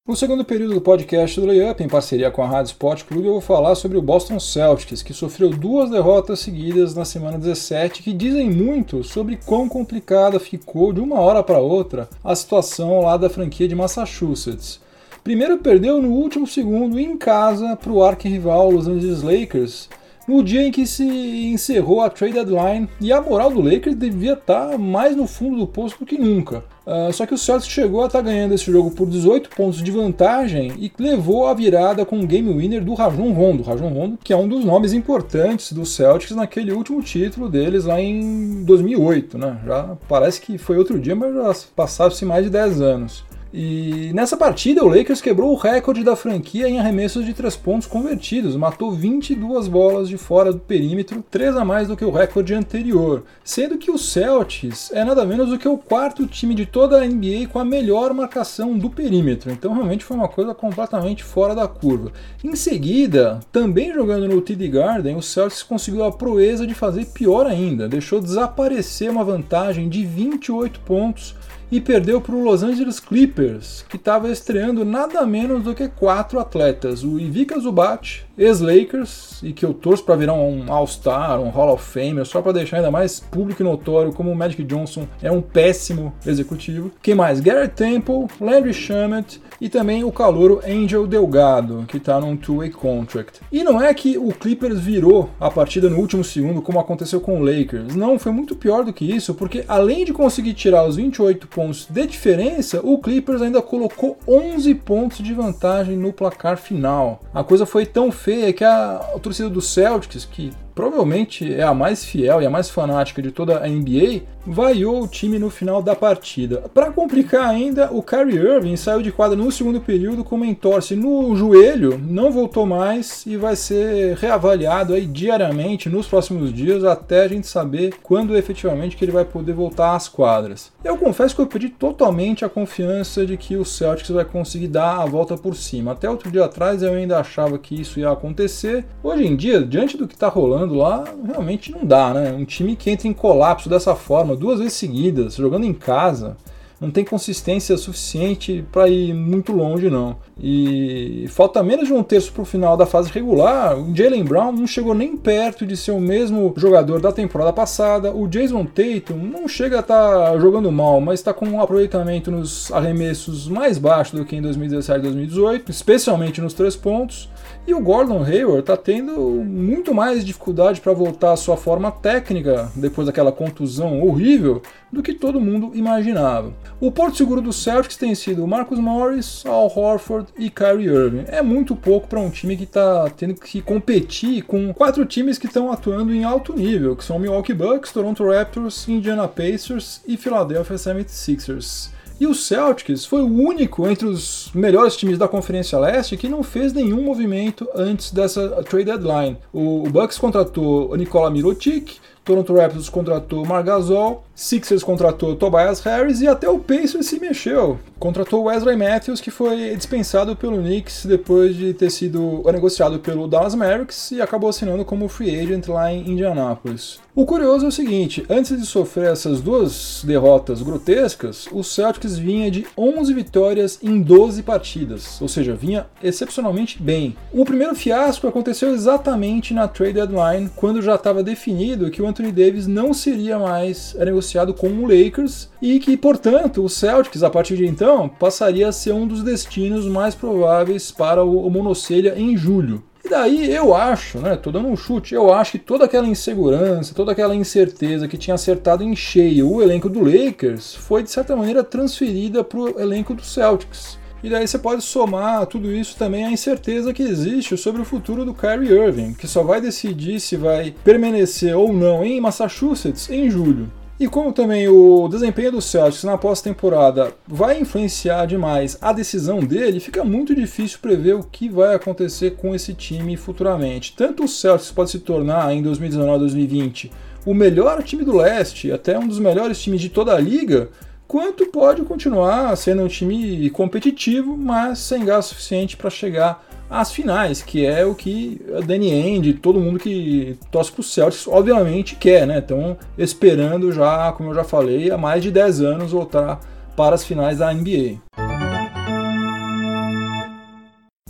No 0.04 0.16
segundo 0.16 0.44
período 0.44 0.74
do 0.74 0.80
podcast 0.80 1.40
do 1.40 1.46
Layup, 1.46 1.80
em 1.80 1.88
parceria 1.88 2.28
com 2.28 2.42
a 2.42 2.46
Rádio 2.48 2.70
Sport 2.70 3.04
Clube, 3.04 3.28
eu 3.28 3.34
vou 3.34 3.40
falar 3.40 3.76
sobre 3.76 3.96
o 3.96 4.02
Boston 4.02 4.40
Celtics, 4.40 5.00
que 5.00 5.14
sofreu 5.14 5.48
duas 5.48 5.90
derrotas 5.90 6.40
seguidas 6.40 6.92
na 6.92 7.04
semana 7.04 7.38
17, 7.38 8.02
que 8.02 8.12
dizem 8.12 8.50
muito 8.50 9.04
sobre 9.04 9.38
quão 9.46 9.68
complicada 9.68 10.40
ficou 10.40 10.92
de 10.92 10.98
uma 10.98 11.20
hora 11.20 11.40
para 11.40 11.60
outra 11.60 12.08
a 12.24 12.34
situação 12.34 13.02
lá 13.02 13.16
da 13.16 13.30
franquia 13.30 13.68
de 13.68 13.76
Massachusetts. 13.76 14.80
Primeiro 15.22 15.58
perdeu 15.58 16.02
no 16.02 16.10
último 16.10 16.48
segundo 16.48 16.98
em 16.98 17.16
casa 17.16 17.76
para 17.76 17.92
o 17.92 18.02
arquirrival 18.02 18.72
Los 18.72 18.88
Angeles 18.88 19.22
Lakers, 19.22 19.88
no 20.26 20.42
dia 20.42 20.66
em 20.66 20.72
que 20.72 20.84
se 20.84 21.04
encerrou 21.04 22.00
a 22.00 22.10
trade 22.10 22.34
deadline 22.34 22.88
e 23.00 23.12
a 23.12 23.22
moral 23.22 23.52
do 23.52 23.60
Lakers 23.60 23.94
devia 23.94 24.32
estar 24.32 24.76
mais 24.76 25.14
no 25.14 25.28
fundo 25.28 25.58
do 25.58 25.66
poço 25.68 25.96
do 26.00 26.06
que 26.06 26.18
nunca. 26.18 26.64
Uh, 26.86 27.12
só 27.12 27.24
que 27.26 27.34
o 27.34 27.38
Celtics 27.38 27.72
chegou 27.72 28.02
a 28.02 28.06
estar 28.06 28.20
ganhando 28.20 28.54
esse 28.54 28.70
jogo 28.70 28.90
por 28.90 29.08
18 29.08 29.50
pontos 29.50 29.82
de 29.82 29.90
vantagem 29.90 30.72
e 30.78 30.92
levou 30.98 31.46
a 31.46 31.54
virada 31.54 32.04
com 32.04 32.20
o 32.20 32.26
game 32.26 32.52
winner 32.52 32.84
do 32.84 32.94
Rajon 32.94 33.32
Rondo. 33.32 33.62
Rajon 33.62 33.88
Rondo, 33.88 34.18
que 34.22 34.32
é 34.32 34.36
um 34.36 34.48
dos 34.48 34.64
nomes 34.64 34.92
importantes 34.92 35.72
do 35.72 35.86
Celtics 35.86 36.34
naquele 36.34 36.72
último 36.72 37.00
título 37.02 37.48
deles 37.48 37.84
lá 37.84 38.00
em 38.00 38.64
2008, 38.64 39.38
né? 39.38 39.60
Já 39.64 39.96
parece 40.08 40.40
que 40.40 40.58
foi 40.58 40.76
outro 40.76 40.98
dia, 40.98 41.14
mas 41.14 41.34
já 41.34 41.66
passaram-se 41.74 42.24
mais 42.24 42.44
de 42.44 42.50
10 42.50 42.80
anos. 42.80 43.24
E 43.52 44.10
nessa 44.14 44.34
partida, 44.34 44.82
o 44.82 44.88
Lakers 44.88 45.20
quebrou 45.20 45.52
o 45.52 45.56
recorde 45.56 46.02
da 46.02 46.16
franquia 46.16 46.68
em 46.68 46.78
arremessos 46.78 47.26
de 47.26 47.34
três 47.34 47.54
pontos 47.54 47.86
convertidos, 47.86 48.56
matou 48.56 48.90
22 48.90 49.68
bolas 49.68 50.08
de 50.08 50.16
fora 50.16 50.52
do 50.52 50.58
perímetro, 50.58 51.22
três 51.30 51.54
a 51.54 51.62
mais 51.62 51.88
do 51.88 51.96
que 51.96 52.04
o 52.04 52.10
recorde 52.10 52.54
anterior, 52.54 53.24
sendo 53.44 53.76
que 53.76 53.90
o 53.90 53.98
Celtics 53.98 54.90
é 54.92 55.04
nada 55.04 55.26
menos 55.26 55.50
do 55.50 55.58
que 55.58 55.68
o 55.68 55.76
quarto 55.76 56.26
time 56.26 56.54
de 56.54 56.64
toda 56.64 57.02
a 57.02 57.06
NBA 57.06 57.48
com 57.52 57.58
a 57.58 57.64
melhor 57.64 58.14
marcação 58.14 58.78
do 58.78 58.88
perímetro. 58.88 59.50
Então, 59.50 59.74
realmente 59.74 60.04
foi 60.04 60.16
uma 60.16 60.28
coisa 60.28 60.54
completamente 60.54 61.22
fora 61.22 61.54
da 61.54 61.68
curva. 61.68 62.10
Em 62.42 62.56
seguida, 62.56 63.40
também 63.52 63.92
jogando 63.92 64.28
no 64.28 64.40
TD 64.40 64.68
Garden, 64.68 65.16
o 65.16 65.22
Celtics 65.22 65.62
conseguiu 65.62 66.04
a 66.04 66.12
proeza 66.12 66.66
de 66.66 66.74
fazer 66.74 67.04
pior 67.06 67.46
ainda, 67.46 67.86
deixou 67.86 68.18
desaparecer 68.18 69.10
uma 69.10 69.24
vantagem 69.24 69.90
de 69.90 70.06
28 70.06 70.80
pontos 70.80 71.34
e 71.72 71.80
perdeu 71.80 72.20
para 72.20 72.34
o 72.34 72.44
Los 72.44 72.62
Angeles 72.62 73.00
Clippers, 73.00 73.82
que 73.88 73.96
estava 73.96 74.30
estreando 74.30 74.84
nada 74.84 75.24
menos 75.24 75.64
do 75.64 75.74
que 75.74 75.88
quatro 75.88 76.38
atletas: 76.38 77.02
o 77.02 77.18
Ivica 77.18 77.58
Zubat, 77.58 78.26
ex-Lakers, 78.36 79.42
e 79.42 79.52
que 79.52 79.64
eu 79.64 79.74
torço 79.74 80.04
para 80.04 80.16
virar 80.16 80.34
um 80.34 80.72
All-Star, 80.72 81.40
um 81.40 81.50
Hall 81.50 81.74
of 81.74 81.84
Famer, 81.84 82.24
só 82.24 82.40
para 82.40 82.52
deixar 82.52 82.78
ainda 82.78 82.90
mais 82.90 83.20
público 83.20 83.62
e 83.62 83.64
notório 83.64 84.12
como 84.12 84.30
o 84.30 84.36
Magic 84.36 84.62
Johnson 84.64 85.06
é 85.22 85.30
um 85.30 85.40
péssimo 85.40 86.12
executivo. 86.26 86.90
Quem 87.02 87.14
mais? 87.14 87.40
Garrett 87.40 87.74
Temple, 87.74 88.26
Landry 88.40 88.72
Shamet 88.72 89.40
e 89.60 89.68
também 89.68 90.04
o 90.04 90.12
calouro 90.12 90.60
Angel 90.66 91.06
Delgado, 91.06 91.84
que 91.86 91.96
está 91.96 92.20
num 92.20 92.36
two-way 92.36 92.70
contract. 92.70 93.40
E 93.50 93.62
não 93.62 93.80
é 93.80 93.92
que 93.94 94.18
o 94.18 94.28
Clippers 94.28 94.80
virou 94.80 95.30
a 95.38 95.50
partida 95.50 95.88
no 95.88 95.98
último 95.98 96.24
segundo, 96.24 96.62
como 96.62 96.80
aconteceu 96.80 97.20
com 97.20 97.40
o 97.40 97.44
Lakers. 97.44 97.94
Não, 97.94 98.18
foi 98.18 98.32
muito 98.32 98.56
pior 98.56 98.84
do 98.84 98.92
que 98.92 99.04
isso, 99.04 99.34
porque 99.34 99.64
além 99.68 100.04
de 100.04 100.12
conseguir 100.12 100.54
tirar 100.54 100.86
os 100.86 100.96
28 100.96 101.46
pontos 101.48 101.86
de 101.88 102.06
diferença, 102.06 102.80
o 102.82 102.98
Clippers 102.98 103.42
ainda 103.42 103.62
colocou 103.62 104.18
11 104.26 104.74
pontos 104.76 105.18
de 105.18 105.32
vantagem 105.32 105.96
no 105.96 106.12
placar 106.12 106.56
final. 106.56 107.20
A 107.32 107.44
coisa 107.44 107.66
foi 107.66 107.86
tão 107.86 108.10
feia 108.22 108.52
que 108.52 108.64
a, 108.64 108.96
a 109.14 109.18
torcida 109.18 109.50
do 109.50 109.60
Celtics, 109.60 110.24
que 110.24 110.52
provavelmente 110.74 111.52
é 111.52 111.62
a 111.62 111.74
mais 111.74 112.04
fiel 112.04 112.40
e 112.42 112.46
a 112.46 112.50
mais 112.50 112.70
fanática 112.70 113.22
de 113.22 113.30
toda 113.30 113.58
a 113.58 113.68
NBA, 113.68 114.22
vaiou 114.46 115.02
o 115.02 115.08
time 115.08 115.38
no 115.38 115.50
final 115.50 115.82
da 115.82 115.94
partida. 115.94 116.64
Para 116.74 116.90
complicar 116.90 117.48
ainda, 117.48 117.92
o 117.92 118.02
Kyrie 118.02 118.38
Irving 118.38 118.76
saiu 118.76 119.02
de 119.02 119.12
quadra 119.12 119.36
no 119.36 119.50
segundo 119.52 119.80
período 119.80 120.24
com 120.24 120.36
uma 120.36 120.46
entorse 120.46 120.96
no 120.96 121.34
joelho, 121.36 121.98
não 121.98 122.32
voltou 122.32 122.66
mais 122.66 123.24
e 123.26 123.36
vai 123.36 123.54
ser 123.56 124.16
reavaliado 124.16 124.94
aí 124.94 125.06
diariamente 125.06 125.88
nos 125.88 126.06
próximos 126.06 126.52
dias 126.52 126.84
até 126.84 127.24
a 127.24 127.28
gente 127.28 127.46
saber 127.46 127.94
quando 128.02 128.36
efetivamente 128.36 128.96
que 128.96 129.04
ele 129.04 129.12
vai 129.12 129.24
poder 129.24 129.52
voltar 129.52 129.94
às 129.94 130.08
quadras. 130.08 130.72
Eu 130.82 130.96
confesso 130.96 131.34
que 131.34 131.40
eu 131.40 131.46
perdi 131.46 131.68
totalmente 131.68 132.44
a 132.44 132.48
confiança 132.48 133.24
de 133.24 133.36
que 133.36 133.56
o 133.56 133.64
Celtics 133.64 134.10
vai 134.10 134.24
conseguir 134.24 134.68
dar 134.68 135.00
a 135.00 135.06
volta 135.06 135.36
por 135.36 135.54
cima. 135.54 135.92
Até 135.92 136.08
outro 136.10 136.30
dia 136.30 136.44
atrás 136.44 136.82
eu 136.82 136.92
ainda 136.92 137.18
achava 137.18 137.58
que 137.58 137.80
isso 137.80 138.00
ia 138.00 138.10
acontecer. 138.10 138.84
Hoje 139.02 139.26
em 139.26 139.36
dia, 139.36 139.62
diante 139.62 139.96
do 139.96 140.08
que 140.08 140.14
está 140.14 140.28
rolando 140.28 140.61
jogando 140.62 140.74
lá, 140.74 141.04
realmente 141.26 141.72
não 141.72 141.84
dá, 141.84 142.14
né? 142.14 142.32
Um 142.32 142.44
time 142.44 142.76
que 142.76 142.90
entra 142.90 143.08
em 143.08 143.12
colapso 143.12 143.68
dessa 143.68 143.94
forma, 143.94 144.36
duas 144.36 144.58
vezes 144.58 144.74
seguidas, 144.74 145.34
jogando 145.34 145.64
em 145.64 145.74
casa, 145.74 146.36
não 146.80 146.90
tem 146.90 147.04
consistência 147.04 147.76
suficiente 147.76 148.64
para 148.72 148.88
ir 148.88 149.14
muito 149.14 149.52
longe, 149.52 149.88
não. 149.88 150.16
E 150.36 151.26
falta 151.28 151.62
menos 151.62 151.86
de 151.86 151.94
um 151.94 152.02
terço 152.02 152.32
para 152.32 152.42
o 152.42 152.44
final 152.44 152.76
da 152.76 152.84
fase 152.84 153.08
regular. 153.12 153.78
O 153.78 153.94
Jalen 153.94 154.24
Brown 154.24 154.50
não 154.50 154.66
chegou 154.66 154.92
nem 154.92 155.16
perto 155.16 155.64
de 155.64 155.76
ser 155.76 155.92
o 155.92 156.00
mesmo 156.00 156.52
jogador 156.56 157.00
da 157.00 157.12
temporada 157.12 157.52
passada. 157.52 158.12
O 158.12 158.26
Jason 158.26 158.64
Tatum 158.64 159.16
não 159.16 159.46
chega 159.46 159.76
a 159.76 159.80
estar 159.80 160.32
tá 160.32 160.38
jogando 160.40 160.72
mal, 160.72 161.00
mas 161.00 161.20
está 161.20 161.32
com 161.32 161.46
um 161.46 161.60
aproveitamento 161.60 162.32
nos 162.32 162.72
arremessos 162.72 163.46
mais 163.46 163.78
baixo 163.78 164.16
do 164.16 164.24
que 164.24 164.34
em 164.34 164.42
2017 164.42 164.98
e 164.98 165.02
2018, 165.02 165.70
especialmente 165.70 166.40
nos 166.40 166.52
três 166.52 166.74
pontos. 166.74 167.28
E 167.64 167.72
o 167.72 167.80
Gordon 167.80 168.24
Hayward 168.24 168.60
está 168.60 168.76
tendo 168.76 169.20
muito 169.20 169.94
mais 169.94 170.24
dificuldade 170.24 170.80
para 170.80 170.92
voltar 170.92 171.32
à 171.32 171.36
sua 171.36 171.56
forma 171.56 171.92
técnica 171.92 172.68
depois 172.74 173.06
daquela 173.06 173.30
contusão 173.30 174.02
horrível 174.02 174.60
do 174.90 175.00
que 175.00 175.14
todo 175.14 175.40
mundo 175.40 175.70
imaginava. 175.72 176.52
O 176.80 176.90
porto 176.90 177.16
seguro 177.16 177.40
do 177.40 177.52
Celtics 177.52 177.96
tem 177.96 178.16
sido 178.16 178.46
Marcus 178.48 178.80
Morris, 178.80 179.44
Al 179.46 179.72
Horford 179.72 180.26
e 180.36 180.50
Kyrie 180.50 180.88
Irving. 180.88 181.24
É 181.28 181.40
muito 181.40 181.76
pouco 181.76 182.08
para 182.08 182.18
um 182.18 182.30
time 182.30 182.56
que 182.56 182.64
está 182.64 183.08
tendo 183.10 183.34
que 183.34 183.62
competir 183.62 184.42
com 184.42 184.74
quatro 184.74 185.06
times 185.06 185.38
que 185.38 185.46
estão 185.46 185.70
atuando 185.70 186.12
em 186.12 186.24
alto 186.24 186.52
nível, 186.54 186.96
que 186.96 187.04
são 187.04 187.20
Milwaukee 187.20 187.54
Bucks, 187.54 187.92
Toronto 187.92 188.28
Raptors, 188.28 188.88
Indiana 188.88 189.28
Pacers 189.28 190.02
e 190.04 190.16
Philadelphia 190.16 190.76
76ers. 190.76 191.90
E 192.22 192.26
o 192.28 192.36
Celtics 192.36 193.04
foi 193.04 193.20
o 193.20 193.26
único 193.26 193.84
entre 193.88 194.06
os 194.06 194.48
melhores 194.54 194.96
times 194.96 195.18
da 195.18 195.26
Conferência 195.26 195.76
Leste 195.76 196.16
que 196.16 196.28
não 196.28 196.44
fez 196.44 196.72
nenhum 196.72 197.02
movimento 197.02 197.68
antes 197.74 198.12
dessa 198.12 198.62
trade 198.62 198.84
deadline. 198.84 199.38
O 199.52 199.88
Bucks 199.90 200.18
contratou 200.18 200.96
Nikola 200.96 201.32
Mirotic, 201.32 201.96
Toronto 202.24 202.54
Raptors 202.54 202.88
contratou 202.88 203.44
Margasol, 203.44 204.22
Sixers 204.34 204.84
contratou 204.84 205.34
Tobias 205.34 205.80
Harris 205.80 206.20
e 206.20 206.28
até 206.28 206.48
o 206.48 206.60
Pacers 206.60 207.06
se 207.06 207.18
mexeu. 207.18 207.80
Contratou 207.98 208.44
Wesley 208.44 208.76
Matthews, 208.76 209.20
que 209.20 209.30
foi 209.30 209.74
dispensado 209.74 210.36
pelo 210.36 210.58
Knicks 210.58 211.04
depois 211.04 211.56
de 211.56 211.74
ter 211.74 211.90
sido 211.90 212.42
negociado 212.52 213.00
pelo 213.00 213.26
Dallas 213.26 213.56
Mavericks 213.56 214.12
e 214.12 214.20
acabou 214.20 214.50
assinando 214.50 214.84
como 214.84 215.08
free 215.08 215.36
agent 215.40 215.66
lá 215.66 215.92
em 215.92 216.08
Indianápolis. 216.08 217.00
O 217.14 217.26
curioso 217.26 217.66
é 217.66 217.68
o 217.68 217.72
seguinte, 217.72 218.24
antes 218.26 218.58
de 218.58 218.64
sofrer 218.64 219.12
essas 219.12 219.42
duas 219.42 220.02
derrotas 220.02 220.62
grotescas, 220.62 221.46
o 221.52 221.62
Celtics 221.62 222.16
vinha 222.16 222.50
de 222.50 222.66
11 222.74 223.12
vitórias 223.12 223.78
em 223.82 224.00
12 224.00 224.42
partidas, 224.42 225.20
ou 225.20 225.28
seja, 225.28 225.54
vinha 225.54 225.86
excepcionalmente 226.02 226.82
bem. 226.82 227.14
O 227.30 227.44
primeiro 227.44 227.74
fiasco 227.74 228.26
aconteceu 228.26 228.72
exatamente 228.72 229.52
na 229.52 229.68
trade 229.68 229.92
deadline, 229.92 230.50
quando 230.56 230.80
já 230.80 230.94
estava 230.94 231.22
definido 231.22 231.90
que 231.90 232.00
o 232.00 232.06
Anthony 232.06 232.32
Davis 232.32 232.66
não 232.66 232.94
seria 232.94 233.38
mais 233.38 233.94
negociado 233.98 234.54
com 234.54 234.68
o 234.68 234.86
Lakers 234.86 235.50
e 235.60 235.78
que, 235.80 235.98
portanto, 235.98 236.64
o 236.64 236.68
Celtics, 236.70 237.22
a 237.22 237.28
partir 237.28 237.58
de 237.58 237.66
então, 237.66 238.08
passaria 238.08 238.68
a 238.68 238.72
ser 238.72 238.92
um 238.92 239.06
dos 239.06 239.22
destinos 239.22 239.84
mais 239.84 240.14
prováveis 240.14 240.90
para 240.90 241.22
o 241.22 241.50
monocelha 241.50 242.14
em 242.16 242.38
julho. 242.38 242.82
Daí 243.12 243.52
eu 243.52 243.74
acho, 243.74 244.20
né, 244.20 244.36
tô 244.36 244.50
dando 244.50 244.68
um 244.68 244.74
chute, 244.74 245.14
eu 245.14 245.34
acho 245.34 245.52
que 245.52 245.58
toda 245.58 245.84
aquela 245.84 246.06
insegurança, 246.06 246.94
toda 246.94 247.12
aquela 247.12 247.36
incerteza 247.36 248.08
que 248.08 248.16
tinha 248.16 248.32
acertado 248.32 248.82
em 248.82 248.96
cheio 248.96 249.52
o 249.52 249.60
elenco 249.60 249.86
do 249.90 250.00
Lakers 250.00 250.74
foi 250.74 251.02
de 251.02 251.10
certa 251.10 251.36
maneira 251.36 251.62
transferida 251.62 252.42
para 252.42 252.58
o 252.58 252.80
elenco 252.80 253.12
do 253.12 253.22
Celtics. 253.22 253.98
E 254.24 254.30
daí 254.30 254.48
você 254.48 254.58
pode 254.58 254.80
somar 254.80 255.44
tudo 255.44 255.70
isso 255.70 255.94
também 255.98 256.24
à 256.24 256.30
incerteza 256.30 256.94
que 256.94 257.02
existe 257.02 257.54
sobre 257.58 257.82
o 257.82 257.84
futuro 257.84 258.24
do 258.24 258.32
Kyrie 258.32 258.72
Irving, 258.72 259.12
que 259.12 259.28
só 259.28 259.42
vai 259.42 259.60
decidir 259.60 260.18
se 260.18 260.34
vai 260.34 260.74
permanecer 260.82 261.54
ou 261.54 261.70
não 261.70 262.02
em 262.02 262.18
Massachusetts 262.18 263.10
em 263.10 263.28
julho. 263.28 263.70
E 264.00 264.08
como 264.08 264.32
também 264.32 264.68
o 264.68 265.06
desempenho 265.06 265.52
do 265.52 265.60
Celtics 265.60 266.02
na 266.02 266.18
pós-temporada 266.18 267.12
vai 267.28 267.60
influenciar 267.60 268.26
demais 268.26 268.76
a 268.80 268.92
decisão 268.92 269.40
dele, 269.40 269.80
fica 269.80 270.02
muito 270.02 270.34
difícil 270.34 270.78
prever 270.80 271.14
o 271.14 271.22
que 271.22 271.48
vai 271.48 271.74
acontecer 271.74 272.32
com 272.32 272.54
esse 272.54 272.74
time 272.74 273.16
futuramente. 273.16 273.94
Tanto 273.96 274.24
o 274.24 274.28
Celtics 274.28 274.72
pode 274.72 274.90
se 274.90 274.98
tornar 274.98 275.54
em 275.54 275.62
2019-2020 275.62 276.90
o 277.24 277.34
melhor 277.34 277.82
time 277.82 278.04
do 278.04 278.16
leste, 278.16 278.72
até 278.72 278.98
um 278.98 279.06
dos 279.06 279.20
melhores 279.20 279.62
times 279.62 279.80
de 279.80 279.88
toda 279.88 280.12
a 280.14 280.18
liga, 280.18 280.70
quanto 281.06 281.46
pode 281.46 281.82
continuar 281.82 282.56
sendo 282.56 282.82
um 282.82 282.88
time 282.88 283.48
competitivo, 283.50 284.36
mas 284.36 284.80
sem 284.80 285.04
gás 285.04 285.26
suficiente 285.26 285.76
para 285.76 285.90
chegar 285.90 286.44
às 286.72 286.90
finais, 286.90 287.42
que 287.42 287.66
é 287.66 287.84
o 287.84 287.94
que 287.94 288.40
a 288.56 288.60
Danny 288.60 288.90
End, 288.90 289.34
todo 289.34 289.60
mundo 289.60 289.78
que 289.78 290.38
torce 290.50 290.72
para 290.72 290.80
o 290.80 290.84
Celtics, 290.84 291.28
obviamente 291.28 291.94
quer, 291.96 292.26
né? 292.26 292.38
Estão 292.38 292.78
esperando 292.96 293.70
já, 293.70 294.10
como 294.12 294.30
eu 294.30 294.34
já 294.34 294.42
falei, 294.42 294.90
há 294.90 294.96
mais 294.96 295.22
de 295.22 295.30
10 295.30 295.60
anos 295.60 295.92
voltar 295.92 296.40
para 296.74 296.94
as 296.94 297.04
finais 297.04 297.38
da 297.38 297.52
NBA. 297.52 297.98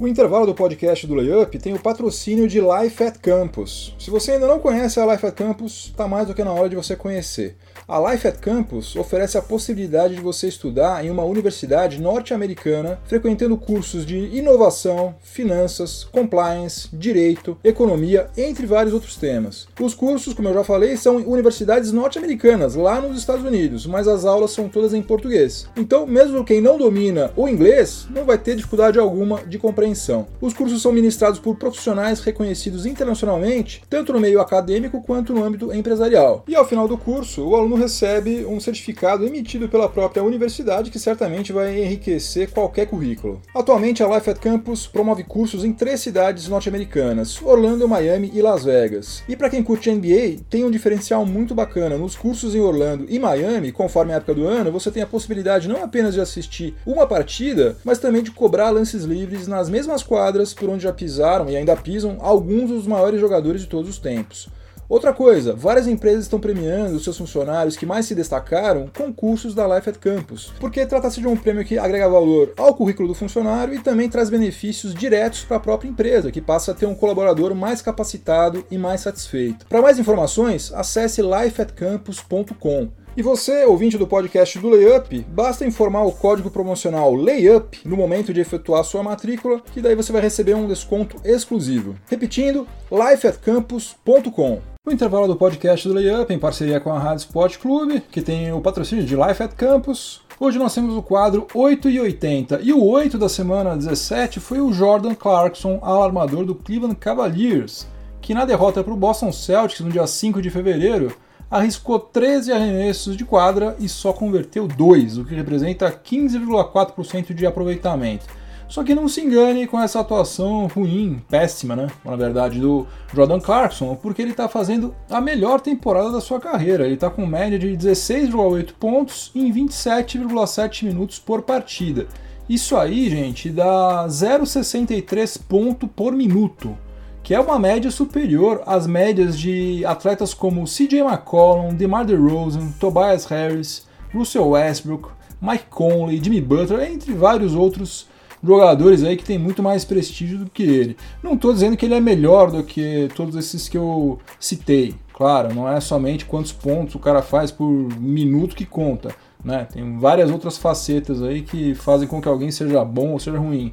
O 0.03 0.09
intervalo 0.09 0.45
do 0.45 0.53
podcast 0.53 1.07
do 1.07 1.15
Layup 1.15 1.57
tem 1.61 1.75
o 1.75 1.79
patrocínio 1.79 2.49
de 2.49 2.61
Life 2.61 3.05
at 3.05 3.19
Campus. 3.19 3.95
Se 4.01 4.11
você 4.11 4.33
ainda 4.33 4.49
não 4.49 4.59
conhece 4.59 4.99
a 4.99 5.07
Life 5.07 5.25
at 5.25 5.33
Campus, 5.33 5.91
está 5.93 6.09
mais 6.09 6.27
do 6.27 6.35
que 6.35 6.43
na 6.43 6.53
hora 6.53 6.69
de 6.69 6.75
você 6.75 6.97
conhecer. 6.97 7.57
A 7.87 8.11
Life 8.11 8.27
at 8.27 8.39
Campus 8.39 8.97
oferece 8.97 9.39
a 9.39 9.43
possibilidade 9.43 10.17
de 10.17 10.21
você 10.21 10.49
estudar 10.49 11.05
em 11.05 11.11
uma 11.11 11.23
universidade 11.23 12.01
norte-americana, 12.01 12.99
frequentando 13.05 13.57
cursos 13.57 14.05
de 14.05 14.17
inovação, 14.37 15.15
finanças, 15.23 16.03
compliance, 16.03 16.89
direito, 16.93 17.57
economia, 17.63 18.27
entre 18.37 18.67
vários 18.67 18.93
outros 18.93 19.15
temas. 19.15 19.69
Os 19.81 19.95
cursos, 19.95 20.35
como 20.35 20.49
eu 20.49 20.55
já 20.55 20.65
falei, 20.65 20.97
são 20.97 21.21
em 21.21 21.25
universidades 21.27 21.93
norte-americanas, 21.93 22.75
lá 22.75 23.01
nos 23.01 23.19
Estados 23.19 23.45
Unidos, 23.45 23.87
mas 23.87 24.09
as 24.09 24.25
aulas 24.25 24.51
são 24.51 24.69
todas 24.69 24.95
em 24.95 25.03
português. 25.03 25.69
Então, 25.77 26.09
mesmo 26.09 26.45
quem 26.45 26.61
não 26.61 26.77
domina 26.77 27.33
o 27.37 27.49
inglês, 27.49 28.09
não 28.11 28.25
vai 28.25 28.37
ter 28.37 28.57
dificuldade 28.57 28.99
alguma 28.99 29.45
de 29.45 29.59
compreensão. 29.93 30.27
Os 30.41 30.55
cursos 30.55 30.81
são 30.81 30.93
ministrados 30.93 31.41
por 31.41 31.57
profissionais 31.57 32.21
reconhecidos 32.21 32.87
internacionalmente, 32.87 33.83
tanto 33.89 34.13
no 34.13 34.21
meio 34.21 34.41
acadêmico 34.41 35.03
quanto 35.03 35.33
no 35.33 35.45
âmbito 35.45 35.73
empresarial. 35.73 36.45
E 36.47 36.55
ao 36.55 36.67
final 36.67 36.87
do 36.87 36.99
curso, 36.99 37.43
o 37.43 37.57
aluno 37.57 37.73
aluno 37.73 37.77
recebe 37.77 38.45
um 38.45 38.61
certificado 38.61 39.27
emitido 39.27 39.69
pela 39.69 39.89
própria 39.89 40.23
universidade 40.23 40.91
que 40.91 40.99
certamente 40.99 41.53
vai 41.53 41.83
enriquecer 41.83 42.51
qualquer 42.51 42.87
currículo. 42.87 43.41
Atualmente, 43.55 44.03
a 44.03 44.09
Life 44.15 44.29
at 44.29 44.39
Campus 44.39 44.87
promove 44.87 45.25
cursos 45.25 45.65
em 45.65 45.73
três 45.73 46.01
cidades 46.01 46.49
norte-americanas: 46.49 47.41
Orlando, 47.43 47.89
Miami 47.89 48.31
e 48.35 48.43
Las 48.43 48.65
Vegas. 48.65 49.23
E 49.29 49.37
para 49.37 49.49
quem 49.49 49.63
curte 49.63 49.91
NBA, 49.91 50.43
tem 50.51 50.65
um 50.65 50.71
diferencial 50.71 51.25
muito 51.25 51.55
bacana. 51.55 51.97
Nos 51.97 52.17
cursos 52.17 52.55
em 52.55 52.61
Orlando 52.61 53.07
e 53.09 53.19
Miami, 53.19 53.73
conforme 53.73 54.13
a 54.13 54.17
época 54.17 54.35
do 54.35 54.47
ano, 54.47 54.73
você 54.73 54.91
tem 54.91 55.03
a 55.03 55.07
possibilidade 55.07 55.69
não 55.69 55.83
apenas 55.83 56.15
de 56.15 56.21
assistir 56.21 56.75
uma 56.85 57.07
partida, 57.07 57.77
mas 57.85 57.99
também 57.99 58.23
de 58.23 58.31
cobrar 58.31 58.71
lances 58.71 59.05
livres 59.05 59.47
nas 59.47 59.69
mesmas 59.69 59.82
quadras 60.03 60.55
por 60.55 60.69
onde 60.69 60.83
já 60.83 60.93
pisaram 60.93 61.49
e 61.49 61.57
ainda 61.57 61.77
pisam 61.77 62.17
alguns 62.21 62.71
dos 62.71 62.87
maiores 62.87 63.21
jogadores 63.21 63.63
de 63.63 63.67
todos 63.67 63.89
os 63.89 63.99
tempos. 63.99 64.49
Outra 64.93 65.11
coisa, 65.11 65.55
várias 65.55 65.89
empresas 65.89 66.25
estão 66.25 66.39
premiando 66.39 66.97
os 66.97 67.03
seus 67.03 67.17
funcionários 67.17 67.79
que 67.79 67.87
mais 67.87 68.05
se 68.05 68.15
destacaram 68.15 68.91
com 68.95 69.11
cursos 69.11 69.55
da 69.55 69.67
Life 69.67 69.89
at 69.89 69.97
Campus, 69.97 70.53
porque 70.61 70.85
trata-se 70.85 71.19
de 71.19 71.27
um 71.27 71.35
prêmio 71.35 71.65
que 71.65 71.79
agrega 71.79 72.07
valor 72.11 72.53
ao 72.59 72.75
currículo 72.75 73.09
do 73.09 73.15
funcionário 73.15 73.73
e 73.73 73.79
também 73.79 74.11
traz 74.11 74.29
benefícios 74.29 74.93
diretos 74.93 75.45
para 75.45 75.57
a 75.57 75.61
própria 75.61 75.89
empresa, 75.89 76.31
que 76.31 76.43
passa 76.43 76.73
a 76.73 76.75
ter 76.75 76.85
um 76.85 76.95
colaborador 76.95 77.55
mais 77.55 77.81
capacitado 77.81 78.67
e 78.71 78.77
mais 78.77 79.01
satisfeito. 79.01 79.65
Para 79.67 79.81
mais 79.81 79.99
informações, 79.99 80.71
acesse 80.75 81.23
lifeatcampus.com. 81.23 83.02
E 83.15 83.21
você, 83.21 83.67
ouvinte 83.67 83.99
do 83.99 84.07
podcast 84.07 84.59
do 84.59 84.71
Layup, 84.71 85.27
basta 85.29 85.67
informar 85.67 86.03
o 86.03 86.13
código 86.13 86.51
promocional 86.51 87.15
Layup 87.15 87.79
no 87.85 87.95
momento 87.95 88.33
de 88.33 88.41
efetuar 88.41 88.83
sua 88.85 89.03
matrícula, 89.03 89.61
que 89.71 89.83
daí 89.83 89.95
você 89.95 90.11
vai 90.11 90.23
receber 90.23 90.55
um 90.55 90.67
desconto 90.67 91.17
exclusivo. 91.23 91.95
Repetindo, 92.09 92.67
lifeatcampus.com. 92.91 94.63
O 94.87 94.91
intervalo 94.91 95.27
do 95.27 95.37
podcast 95.37 95.87
do 95.87 95.93
Layup, 95.93 96.33
em 96.33 96.39
parceria 96.39 96.81
com 96.81 96.91
a 96.91 96.99
Rádio 96.99 97.27
Sport 97.27 97.59
Clube, 97.59 98.01
que 98.11 98.23
tem 98.23 98.51
o 98.51 98.63
patrocínio 98.63 99.05
de 99.05 99.15
Life 99.15 99.43
at 99.43 99.53
Campus. 99.57 100.23
Hoje 100.41 100.59
nós 100.59 100.75
temos 100.75 100.97
o 100.97 101.03
quadro 101.03 101.47
8 101.53 101.91
e 101.91 102.01
80, 102.01 102.61
e 102.63 102.73
o 102.73 102.83
8 102.83 103.19
da 103.19 103.29
semana 103.29 103.77
17 103.77 104.41
foi 104.41 104.63
o 104.63 104.73
Jordan 104.73 105.15
Clarkson, 105.15 105.79
alarmador 105.83 106.47
do 106.47 106.55
Cleveland 106.55 106.97
Cavaliers, 106.97 107.87
que 108.23 108.33
na 108.33 108.47
derrota 108.47 108.83
para 108.83 108.95
o 108.95 108.97
Boston 108.97 109.31
Celtics 109.31 109.83
no 109.83 109.93
dia 109.93 110.07
5 110.07 110.41
de 110.41 110.49
fevereiro, 110.49 111.15
arriscou 111.53 112.01
13 112.01 112.51
arremessos 112.51 113.15
de 113.15 113.27
quadra 113.27 113.77
e 113.79 113.87
só 113.87 114.11
converteu 114.11 114.67
2, 114.67 115.19
o 115.19 115.25
que 115.27 115.35
representa 115.35 115.93
15,4% 115.93 117.35
de 117.35 117.45
aproveitamento. 117.45 118.25
Só 118.67 118.83
que 118.83 118.95
não 118.95 119.07
se 119.07 119.21
engane 119.21 119.67
com 119.67 119.79
essa 119.79 120.01
atuação 120.01 120.67
ruim, 120.67 121.23
péssima, 121.29 121.77
né? 121.77 121.89
Na 122.03 122.17
verdade, 122.17 122.59
do 122.59 122.87
Jordan 123.13 123.39
Clarkson, 123.39 123.95
porque 123.97 124.23
ele 124.23 124.31
está 124.31 124.49
fazendo 124.49 124.95
a 125.11 125.21
melhor 125.21 125.61
temporada 125.61 126.11
da 126.11 126.23
sua 126.23 126.41
carreira. 126.41 126.87
Ele 126.87 126.95
está 126.95 127.11
com 127.11 127.27
média 127.27 127.59
de 127.59 127.69
16,8 127.77 128.73
pontos 128.81 129.31
em 129.35 129.53
27,7 129.53 130.87
minutos 130.87 131.19
por 131.19 131.43
partida. 131.43 132.07
Isso 132.49 132.75
aí, 132.75 133.11
gente, 133.11 133.51
dá 133.51 134.07
0,63 134.09 135.39
ponto 135.47 135.87
por 135.87 136.15
minuto, 136.15 136.75
que 137.23 137.35
é 137.35 137.41
uma 137.41 137.59
média 137.59 137.91
superior 137.91 138.63
às 138.67 138.87
médias 138.87 139.39
de 139.39 139.85
atletas 139.85 140.35
como 140.35 140.65
CJ 140.65 141.01
McCollum, 141.01 141.75
DeMar 141.75 142.05
DeRozan, 142.05 142.73
Tobias 142.81 143.27
Harris, 143.27 143.87
Russell 144.13 144.49
Westbrook, 144.49 145.09
Mike 145.41 145.67
Conley, 145.71 146.23
Jimmy 146.23 146.41
Butler, 146.41 146.91
entre 146.91 147.13
vários 147.13 147.55
outros 147.55 148.07
jogadores 148.43 149.05
aí 149.05 149.17
que 149.17 149.25
tem 149.25 149.39
muito 149.39 149.63
mais 149.63 149.85
prestígio 149.85 150.39
do 150.39 150.51
que 150.51 150.63
ele. 150.63 150.97
Não 151.23 151.35
estou 151.35 151.53
dizendo 151.53 151.77
que 151.77 151.87
ele 151.87 151.95
é 151.95 152.01
melhor 152.01 152.51
do 152.51 152.63
que 152.65 153.09
todos 153.15 153.37
esses 153.37 153.69
que 153.69 153.79
eu 153.79 154.19
citei. 154.39 154.95
Claro, 155.13 155.55
não 155.55 155.69
é 155.69 155.81
somente 155.81 156.25
quantos 156.25 156.53
pontos 156.53 156.95
o 156.95 156.99
cara 156.99 157.23
faz 157.23 157.51
por 157.51 157.71
minuto 158.01 158.57
que 158.57 158.67
conta. 158.67 159.15
Né? 159.45 159.67
Tem 159.73 159.99
várias 159.99 160.31
outras 160.31 160.57
facetas 160.59 161.23
aí 161.23 161.43
que 161.43 161.75
fazem 161.75 162.09
com 162.09 162.21
que 162.21 162.29
alguém 162.29 162.51
seja 162.51 162.85
bom 162.85 163.11
ou 163.11 163.19
seja 163.19 163.39
ruim. 163.39 163.73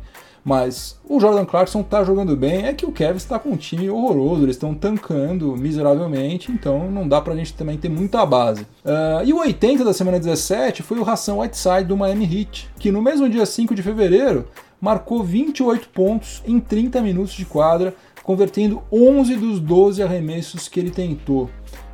Mas 0.50 1.00
o 1.08 1.20
Jordan 1.20 1.46
Clarkson 1.46 1.84
tá 1.84 2.04
jogando 2.04 2.36
bem, 2.36 2.66
é 2.66 2.74
que 2.74 2.84
o 2.84 2.92
Kevin 2.92 3.18
está 3.18 3.38
com 3.38 3.50
um 3.50 3.56
time 3.56 3.88
horroroso, 3.88 4.42
eles 4.42 4.56
estão 4.56 4.74
tancando 4.74 5.56
miseravelmente, 5.56 6.52
então 6.52 6.90
não 6.90 7.08
dá 7.08 7.22
pra 7.22 7.36
gente 7.36 7.54
também 7.54 7.78
ter 7.78 7.88
muita 7.88 8.26
base. 8.26 8.64
Uh, 8.64 9.24
e 9.24 9.32
o 9.32 9.38
80 9.38 9.84
da 9.84 9.94
semana 9.94 10.18
17 10.18 10.82
foi 10.82 10.98
o 10.98 11.04
Ração 11.04 11.38
Whiteside 11.38 11.84
do 11.84 11.96
Miami 11.96 12.26
Heat, 12.26 12.68
que 12.80 12.92
no 12.92 13.00
mesmo 13.00 13.30
dia 13.30 13.46
5 13.46 13.76
de 13.76 13.84
fevereiro 13.84 14.48
marcou 14.82 15.24
28 15.24 15.88
pontos 15.90 16.42
em 16.48 16.60
30 16.60 17.00
minutos 17.00 17.34
de 17.34 17.46
quadra, 17.46 17.94
convertendo 18.24 18.82
11 18.92 19.36
dos 19.36 19.60
12 19.60 20.02
arremessos 20.02 20.68
que 20.68 20.80
ele 20.80 20.90
tentou, 20.90 21.48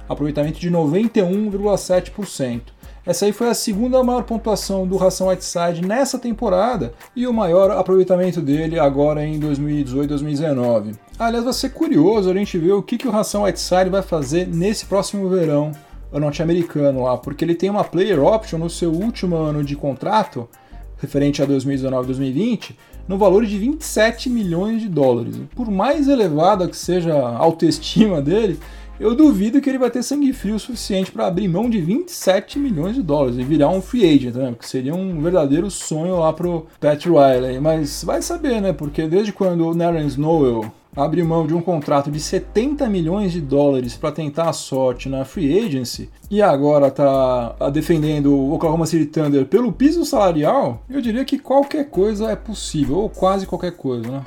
aproveitamento 0.08 0.62
de 0.62 0.72
91,7%. 0.72 2.62
Essa 3.06 3.26
aí 3.26 3.32
foi 3.32 3.50
a 3.50 3.54
segunda 3.54 4.04
maior 4.04 4.24
pontuação 4.24 4.88
do 4.88 4.98
Ração 4.98 5.28
Whiteside 5.28 5.86
nessa 5.86 6.18
temporada 6.18 6.92
e 7.16 7.28
o 7.28 7.34
maior 7.34 7.70
aproveitamento 7.70 8.42
dele 8.42 8.80
agora 8.80 9.24
em 9.24 9.40
2018-2019. 9.40 10.96
Aliás, 11.20 11.44
vai 11.44 11.54
ser 11.54 11.70
curioso 11.70 12.32
a 12.32 12.34
gente 12.34 12.58
ver 12.58 12.72
o 12.72 12.82
que, 12.82 12.98
que 12.98 13.08
o 13.08 13.12
Ração 13.12 13.44
Whiteside 13.44 13.92
vai 13.92 14.02
fazer 14.02 14.48
nesse 14.48 14.88
próximo 14.88 15.30
verão 15.30 15.72
norte-americano 16.12 17.04
lá, 17.04 17.16
porque 17.16 17.46
ele 17.46 17.54
tem 17.54 17.70
uma 17.70 17.84
player 17.84 18.24
option 18.24 18.58
no 18.58 18.72
seu 18.72 18.92
último 18.92 19.36
ano 19.36 19.64
de 19.64 19.76
contrato, 19.76 20.50
referente 20.98 21.44
a 21.44 21.48
2019-2020, 21.48 22.72
no 23.08 23.20
valor 23.20 23.46
de 23.46 23.56
27 23.60 24.32
milhões 24.32 24.82
de 24.82 24.90
dólares. 24.90 25.36
Por 25.56 25.70
mais 25.70 26.08
elevada 26.08 26.68
que 26.68 26.76
seja 26.76 27.14
a 27.14 27.38
autoestima 27.38 28.20
dele, 28.20 28.60
eu 29.00 29.16
duvido 29.16 29.62
que 29.62 29.70
ele 29.70 29.78
vai 29.78 29.90
ter 29.90 30.04
sangue 30.04 30.32
frio 30.34 30.58
suficiente 30.58 31.12
para 31.12 31.28
abrir 31.28 31.48
mão 31.48 31.70
de 31.70 31.82
27 31.82 32.58
milhões 32.60 32.96
de 32.96 33.02
dólares 33.02 33.38
e 33.38 33.44
virar 33.44 33.70
um 33.70 33.82
free 33.82 34.06
agent, 34.06 34.36
né? 34.36 34.56
Que 34.58 34.68
seria 34.68 34.96
um 34.96 35.22
verdadeiro 35.22 35.70
sonho 35.70 36.20
lá 36.20 36.32
pro 36.32 36.66
Pat 36.80 37.06
Riley. 37.06 37.60
Mas 37.60 38.04
vai 38.04 38.22
saber, 38.22 38.62
né? 38.62 38.74
Porque 38.74 39.08
desde 39.08 39.32
quando 39.32 39.68
o 39.68 39.74
Nerlens 39.74 40.16
Noel 40.16 40.72
abriu 40.96 41.26
mão 41.26 41.46
de 41.46 41.54
um 41.54 41.62
contrato 41.62 42.10
de 42.10 42.20
70 42.20 42.88
milhões 42.88 43.34
de 43.34 43.42
dólares 43.42 43.98
para 43.98 44.12
tentar 44.12 44.50
a 44.50 44.54
sorte 44.54 45.10
na 45.10 45.26
free 45.26 45.66
agency 45.66 46.10
e 46.32 46.42
agora 46.42 46.90
tá 46.90 47.56
defendendo 47.72 48.34
o 48.34 48.54
Oklahoma 48.54 48.86
City 48.86 49.06
Thunder 49.06 49.46
pelo 49.46 49.72
piso 49.72 50.06
salarial, 50.06 50.84
eu 50.90 51.02
diria 51.02 51.26
que 51.26 51.38
qualquer 51.38 51.90
coisa 51.90 52.32
é 52.32 52.36
possível, 52.36 52.98
ou 52.98 53.10
quase 53.10 53.46
qualquer 53.46 53.72
coisa, 53.72 54.10
né? 54.10 54.24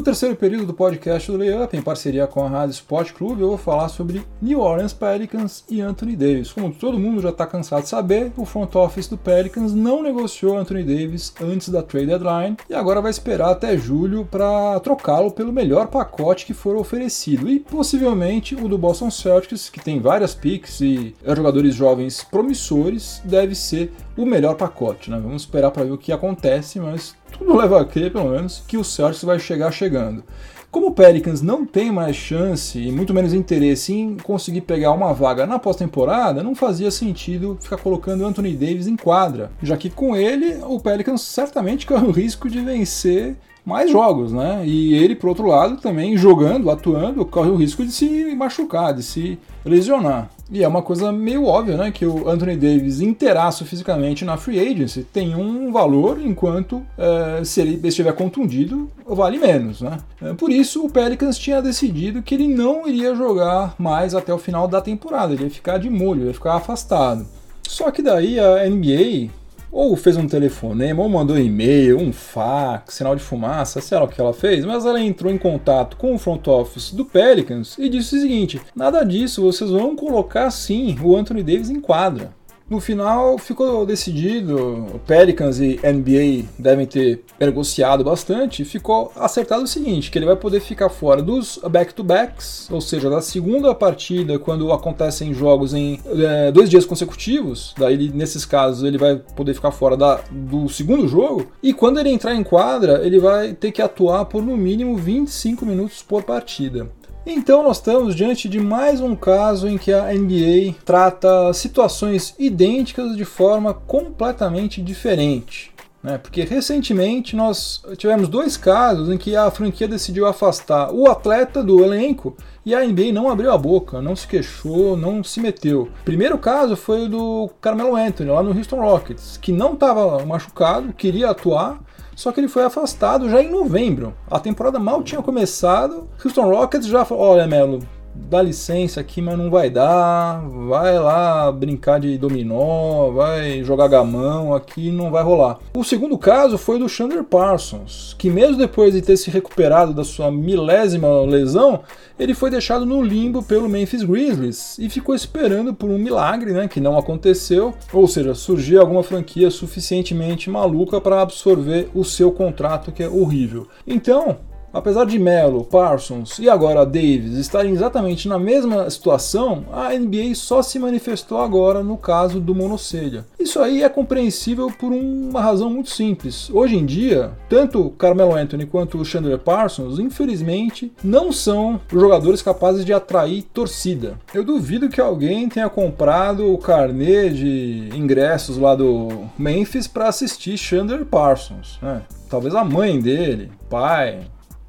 No 0.00 0.04
terceiro 0.04 0.34
período 0.34 0.64
do 0.64 0.72
podcast 0.72 1.30
do 1.30 1.36
Layup, 1.36 1.76
em 1.76 1.82
parceria 1.82 2.26
com 2.26 2.42
a 2.42 2.48
Rádio 2.48 2.72
Sport 2.72 3.12
Clube, 3.12 3.42
eu 3.42 3.48
vou 3.48 3.58
falar 3.58 3.90
sobre 3.90 4.24
New 4.40 4.58
Orleans 4.58 4.94
Pelicans 4.94 5.62
e 5.68 5.82
Anthony 5.82 6.16
Davis. 6.16 6.50
Como 6.52 6.72
todo 6.72 6.98
mundo 6.98 7.20
já 7.20 7.28
está 7.28 7.46
cansado 7.46 7.82
de 7.82 7.90
saber, 7.90 8.32
o 8.34 8.46
front 8.46 8.74
office 8.76 9.08
do 9.08 9.18
Pelicans 9.18 9.74
não 9.74 10.02
negociou 10.02 10.56
Anthony 10.56 10.84
Davis 10.84 11.34
antes 11.38 11.68
da 11.68 11.82
trade 11.82 12.06
deadline 12.06 12.56
e 12.70 12.74
agora 12.74 13.02
vai 13.02 13.10
esperar 13.10 13.50
até 13.50 13.76
julho 13.76 14.24
para 14.24 14.80
trocá-lo 14.80 15.32
pelo 15.32 15.52
melhor 15.52 15.88
pacote 15.88 16.46
que 16.46 16.54
for 16.54 16.76
oferecido 16.76 17.46
e 17.50 17.60
possivelmente 17.60 18.54
o 18.54 18.68
do 18.68 18.78
Boston 18.78 19.10
Celtics, 19.10 19.68
que 19.68 19.84
tem 19.84 20.00
várias 20.00 20.34
picks 20.34 20.80
e 20.80 21.14
jogadores 21.36 21.74
jovens 21.74 22.24
promissores, 22.24 23.20
deve 23.22 23.54
ser 23.54 23.92
o 24.16 24.24
melhor 24.24 24.54
pacote. 24.54 25.10
Né? 25.10 25.20
Vamos 25.22 25.42
esperar 25.42 25.70
para 25.70 25.84
ver 25.84 25.92
o 25.92 25.98
que 25.98 26.10
acontece, 26.10 26.80
mas 26.80 27.14
tudo 27.30 27.56
leva 27.56 27.80
a 27.80 27.84
crer, 27.84 28.12
pelo 28.12 28.30
menos, 28.30 28.62
que 28.66 28.76
o 28.76 28.84
Celtics 28.84 29.24
vai 29.24 29.38
chegar 29.38 29.70
chegando. 29.70 30.22
Como 30.70 30.86
o 30.86 30.92
Pelicans 30.92 31.42
não 31.42 31.66
tem 31.66 31.90
mais 31.90 32.14
chance 32.14 32.78
e 32.78 32.92
muito 32.92 33.12
menos 33.12 33.34
interesse 33.34 33.92
em 33.92 34.16
conseguir 34.16 34.60
pegar 34.60 34.92
uma 34.92 35.12
vaga 35.12 35.44
na 35.44 35.58
pós-temporada, 35.58 36.44
não 36.44 36.54
fazia 36.54 36.92
sentido 36.92 37.58
ficar 37.60 37.76
colocando 37.76 38.24
Anthony 38.24 38.52
Davis 38.52 38.86
em 38.86 38.96
quadra, 38.96 39.50
já 39.60 39.76
que 39.76 39.90
com 39.90 40.14
ele 40.14 40.58
o 40.62 40.78
Pelicans 40.78 41.22
certamente 41.22 41.86
corre 41.86 42.06
o 42.06 42.12
risco 42.12 42.48
de 42.48 42.60
vencer 42.60 43.36
mais 43.64 43.90
jogos, 43.90 44.32
né? 44.32 44.62
E 44.64 44.94
ele, 44.94 45.14
por 45.14 45.28
outro 45.28 45.46
lado, 45.46 45.76
também 45.76 46.16
jogando, 46.16 46.70
atuando, 46.70 47.24
corre 47.24 47.50
o 47.50 47.56
risco 47.56 47.84
de 47.84 47.92
se 47.92 48.34
machucar, 48.34 48.94
de 48.94 49.02
se 49.02 49.38
lesionar. 49.64 50.30
E 50.52 50.64
é 50.64 50.68
uma 50.68 50.82
coisa 50.82 51.12
meio 51.12 51.44
óbvia, 51.44 51.76
né? 51.76 51.90
Que 51.92 52.04
o 52.04 52.28
Anthony 52.28 52.56
Davis 52.56 53.00
inteiraço 53.00 53.64
fisicamente 53.64 54.24
na 54.24 54.36
free 54.36 54.58
agency 54.58 55.04
tem 55.04 55.34
um 55.34 55.70
valor, 55.70 56.20
enquanto 56.20 56.82
é, 56.98 57.44
se 57.44 57.60
ele 57.60 57.86
estiver 57.86 58.12
contundido, 58.12 58.90
vale 59.06 59.38
menos, 59.38 59.80
né? 59.80 59.98
É, 60.20 60.32
por 60.34 60.50
isso, 60.50 60.84
o 60.84 60.90
Pelicans 60.90 61.38
tinha 61.38 61.62
decidido 61.62 62.22
que 62.22 62.34
ele 62.34 62.48
não 62.48 62.88
iria 62.88 63.14
jogar 63.14 63.74
mais 63.78 64.14
até 64.14 64.34
o 64.34 64.38
final 64.38 64.66
da 64.66 64.80
temporada, 64.80 65.32
ele 65.32 65.44
ia 65.44 65.50
ficar 65.50 65.78
de 65.78 65.88
molho, 65.88 66.26
ia 66.26 66.34
ficar 66.34 66.54
afastado. 66.54 67.24
Só 67.62 67.88
que 67.92 68.02
daí 68.02 68.40
a 68.40 68.68
NBA 68.68 69.30
ou 69.72 69.96
fez 69.96 70.16
um 70.16 70.26
telefonema, 70.26 71.02
ou 71.02 71.08
mandou 71.08 71.38
e-mail, 71.38 71.98
um 71.98 72.12
fax, 72.12 72.94
sinal 72.94 73.14
de 73.14 73.22
fumaça, 73.22 73.80
sei 73.80 73.98
lá 73.98 74.04
o 74.04 74.08
que 74.08 74.20
ela 74.20 74.32
fez, 74.32 74.64
mas 74.64 74.84
ela 74.84 75.00
entrou 75.00 75.32
em 75.32 75.38
contato 75.38 75.96
com 75.96 76.14
o 76.14 76.18
front 76.18 76.46
office 76.48 76.92
do 76.92 77.04
Pelicans 77.04 77.76
e 77.78 77.88
disse 77.88 78.16
o 78.16 78.20
seguinte: 78.20 78.60
nada 78.74 79.04
disso, 79.04 79.42
vocês 79.42 79.70
vão 79.70 79.94
colocar 79.94 80.50
sim 80.50 80.96
o 81.02 81.16
Anthony 81.16 81.42
Davis 81.42 81.70
em 81.70 81.80
quadra. 81.80 82.39
No 82.70 82.78
final 82.78 83.36
ficou 83.36 83.84
decidido, 83.84 85.00
Pelicans 85.04 85.58
e 85.58 85.80
NBA 85.82 86.46
devem 86.56 86.86
ter 86.86 87.24
negociado 87.40 88.04
bastante, 88.04 88.64
ficou 88.64 89.10
acertado 89.16 89.64
o 89.64 89.66
seguinte, 89.66 90.08
que 90.08 90.16
ele 90.16 90.26
vai 90.26 90.36
poder 90.36 90.60
ficar 90.60 90.88
fora 90.88 91.20
dos 91.20 91.58
back-to-backs, 91.68 92.68
ou 92.70 92.80
seja, 92.80 93.10
da 93.10 93.20
segunda 93.20 93.74
partida, 93.74 94.38
quando 94.38 94.72
acontecem 94.72 95.34
jogos 95.34 95.74
em 95.74 95.98
é, 96.06 96.52
dois 96.52 96.70
dias 96.70 96.84
consecutivos, 96.84 97.74
daí 97.76 98.08
nesses 98.14 98.44
casos 98.44 98.84
ele 98.84 98.98
vai 98.98 99.16
poder 99.16 99.52
ficar 99.52 99.72
fora 99.72 99.96
da, 99.96 100.20
do 100.30 100.68
segundo 100.68 101.08
jogo, 101.08 101.50
e 101.60 101.74
quando 101.74 101.98
ele 101.98 102.10
entrar 102.10 102.36
em 102.36 102.44
quadra, 102.44 103.04
ele 103.04 103.18
vai 103.18 103.52
ter 103.52 103.72
que 103.72 103.82
atuar 103.82 104.26
por 104.26 104.44
no 104.44 104.56
mínimo 104.56 104.96
25 104.96 105.66
minutos 105.66 106.04
por 106.04 106.22
partida. 106.22 106.88
Então 107.26 107.62
nós 107.62 107.76
estamos 107.76 108.16
diante 108.16 108.48
de 108.48 108.58
mais 108.58 109.00
um 109.00 109.14
caso 109.14 109.68
em 109.68 109.76
que 109.76 109.92
a 109.92 110.12
NBA 110.12 110.74
trata 110.84 111.52
situações 111.52 112.34
idênticas 112.38 113.14
de 113.14 113.24
forma 113.24 113.74
completamente 113.74 114.80
diferente. 114.80 115.70
Né? 116.02 116.16
Porque 116.16 116.42
recentemente 116.44 117.36
nós 117.36 117.82
tivemos 117.98 118.26
dois 118.26 118.56
casos 118.56 119.10
em 119.10 119.18
que 119.18 119.36
a 119.36 119.50
franquia 119.50 119.86
decidiu 119.86 120.26
afastar 120.26 120.90
o 120.92 121.10
atleta 121.10 121.62
do 121.62 121.84
elenco 121.84 122.34
e 122.64 122.74
a 122.74 122.84
NBA 122.84 123.12
não 123.12 123.28
abriu 123.28 123.52
a 123.52 123.58
boca, 123.58 124.00
não 124.00 124.16
se 124.16 124.26
queixou, 124.26 124.96
não 124.96 125.22
se 125.22 125.40
meteu. 125.40 125.90
O 126.00 126.04
primeiro 126.04 126.38
caso 126.38 126.74
foi 126.74 127.04
o 127.04 127.08
do 127.08 127.50
Carmelo 127.60 127.96
Anthony, 127.96 128.30
lá 128.30 128.42
no 128.42 128.56
Houston 128.56 128.80
Rockets, 128.80 129.36
que 129.36 129.52
não 129.52 129.74
estava 129.74 130.24
machucado, 130.24 130.92
queria 130.94 131.30
atuar, 131.30 131.78
só 132.20 132.30
que 132.30 132.38
ele 132.38 132.48
foi 132.48 132.64
afastado 132.64 133.30
já 133.30 133.42
em 133.42 133.50
novembro. 133.50 134.12
A 134.30 134.38
temporada 134.38 134.78
mal 134.78 135.02
tinha 135.02 135.22
começado. 135.22 136.06
Houston 136.22 136.50
Rockets 136.50 136.86
já 136.86 137.02
falou: 137.02 137.24
olha, 137.24 137.46
Melo, 137.46 137.78
dá 138.14 138.42
licença 138.42 139.00
aqui, 139.00 139.20
mas 139.20 139.38
não 139.38 139.50
vai 139.50 139.70
dar. 139.70 140.40
Vai 140.68 140.98
lá 140.98 141.50
brincar 141.50 142.00
de 142.00 142.16
dominó, 142.18 143.10
vai 143.10 143.62
jogar 143.64 143.88
gamão, 143.88 144.54
aqui 144.54 144.90
não 144.90 145.10
vai 145.10 145.22
rolar. 145.22 145.58
O 145.74 145.84
segundo 145.84 146.16
caso 146.18 146.58
foi 146.58 146.78
do 146.78 146.88
Chandler 146.88 147.24
Parsons, 147.24 148.14
que 148.18 148.30
mesmo 148.30 148.56
depois 148.56 148.94
de 148.94 149.02
ter 149.02 149.16
se 149.16 149.30
recuperado 149.30 149.92
da 149.92 150.04
sua 150.04 150.30
milésima 150.30 151.22
lesão, 151.22 151.80
ele 152.18 152.34
foi 152.34 152.50
deixado 152.50 152.84
no 152.84 153.02
limbo 153.02 153.42
pelo 153.42 153.68
Memphis 153.68 154.02
Grizzlies 154.02 154.78
e 154.78 154.88
ficou 154.88 155.14
esperando 155.14 155.72
por 155.72 155.88
um 155.88 155.98
milagre, 155.98 156.52
né, 156.52 156.68
que 156.68 156.80
não 156.80 156.98
aconteceu, 156.98 157.74
ou 157.92 158.06
seja, 158.06 158.34
surgiu 158.34 158.80
alguma 158.80 159.02
franquia 159.02 159.50
suficientemente 159.50 160.50
maluca 160.50 161.00
para 161.00 161.22
absorver 161.22 161.88
o 161.94 162.04
seu 162.04 162.30
contrato 162.30 162.92
que 162.92 163.02
é 163.02 163.08
horrível. 163.08 163.66
Então, 163.86 164.38
Apesar 164.72 165.04
de 165.04 165.18
Melo, 165.18 165.64
Parsons 165.64 166.38
e 166.38 166.48
agora 166.48 166.86
Davis 166.86 167.34
estarem 167.34 167.72
exatamente 167.72 168.28
na 168.28 168.38
mesma 168.38 168.88
situação, 168.88 169.64
a 169.72 169.92
NBA 169.92 170.34
só 170.34 170.62
se 170.62 170.78
manifestou 170.78 171.38
agora 171.38 171.82
no 171.82 171.96
caso 171.96 172.40
do 172.40 172.54
monocelha. 172.54 173.26
Isso 173.38 173.58
aí 173.58 173.82
é 173.82 173.88
compreensível 173.88 174.70
por 174.70 174.92
uma 174.92 175.40
razão 175.40 175.70
muito 175.70 175.90
simples. 175.90 176.50
Hoje 176.52 176.76
em 176.76 176.86
dia, 176.86 177.32
tanto 177.48 177.90
Carmelo 177.90 178.34
Anthony 178.34 178.64
quanto 178.66 179.04
Chandler 179.04 179.38
Parsons, 179.38 179.98
infelizmente, 179.98 180.92
não 181.02 181.32
são 181.32 181.80
jogadores 181.90 182.42
capazes 182.42 182.84
de 182.84 182.92
atrair 182.92 183.42
torcida. 183.42 184.18
Eu 184.32 184.44
duvido 184.44 184.88
que 184.88 185.00
alguém 185.00 185.48
tenha 185.48 185.68
comprado 185.68 186.52
o 186.52 186.58
carnê 186.58 187.30
de 187.30 187.88
ingressos 187.94 188.56
lá 188.56 188.74
do 188.74 189.08
Memphis 189.38 189.86
para 189.86 190.08
assistir 190.08 190.56
Chandler 190.56 191.04
Parsons. 191.04 191.78
Né? 191.82 192.02
Talvez 192.28 192.54
a 192.54 192.64
mãe 192.64 193.00
dele, 193.00 193.50
pai, 193.68 194.20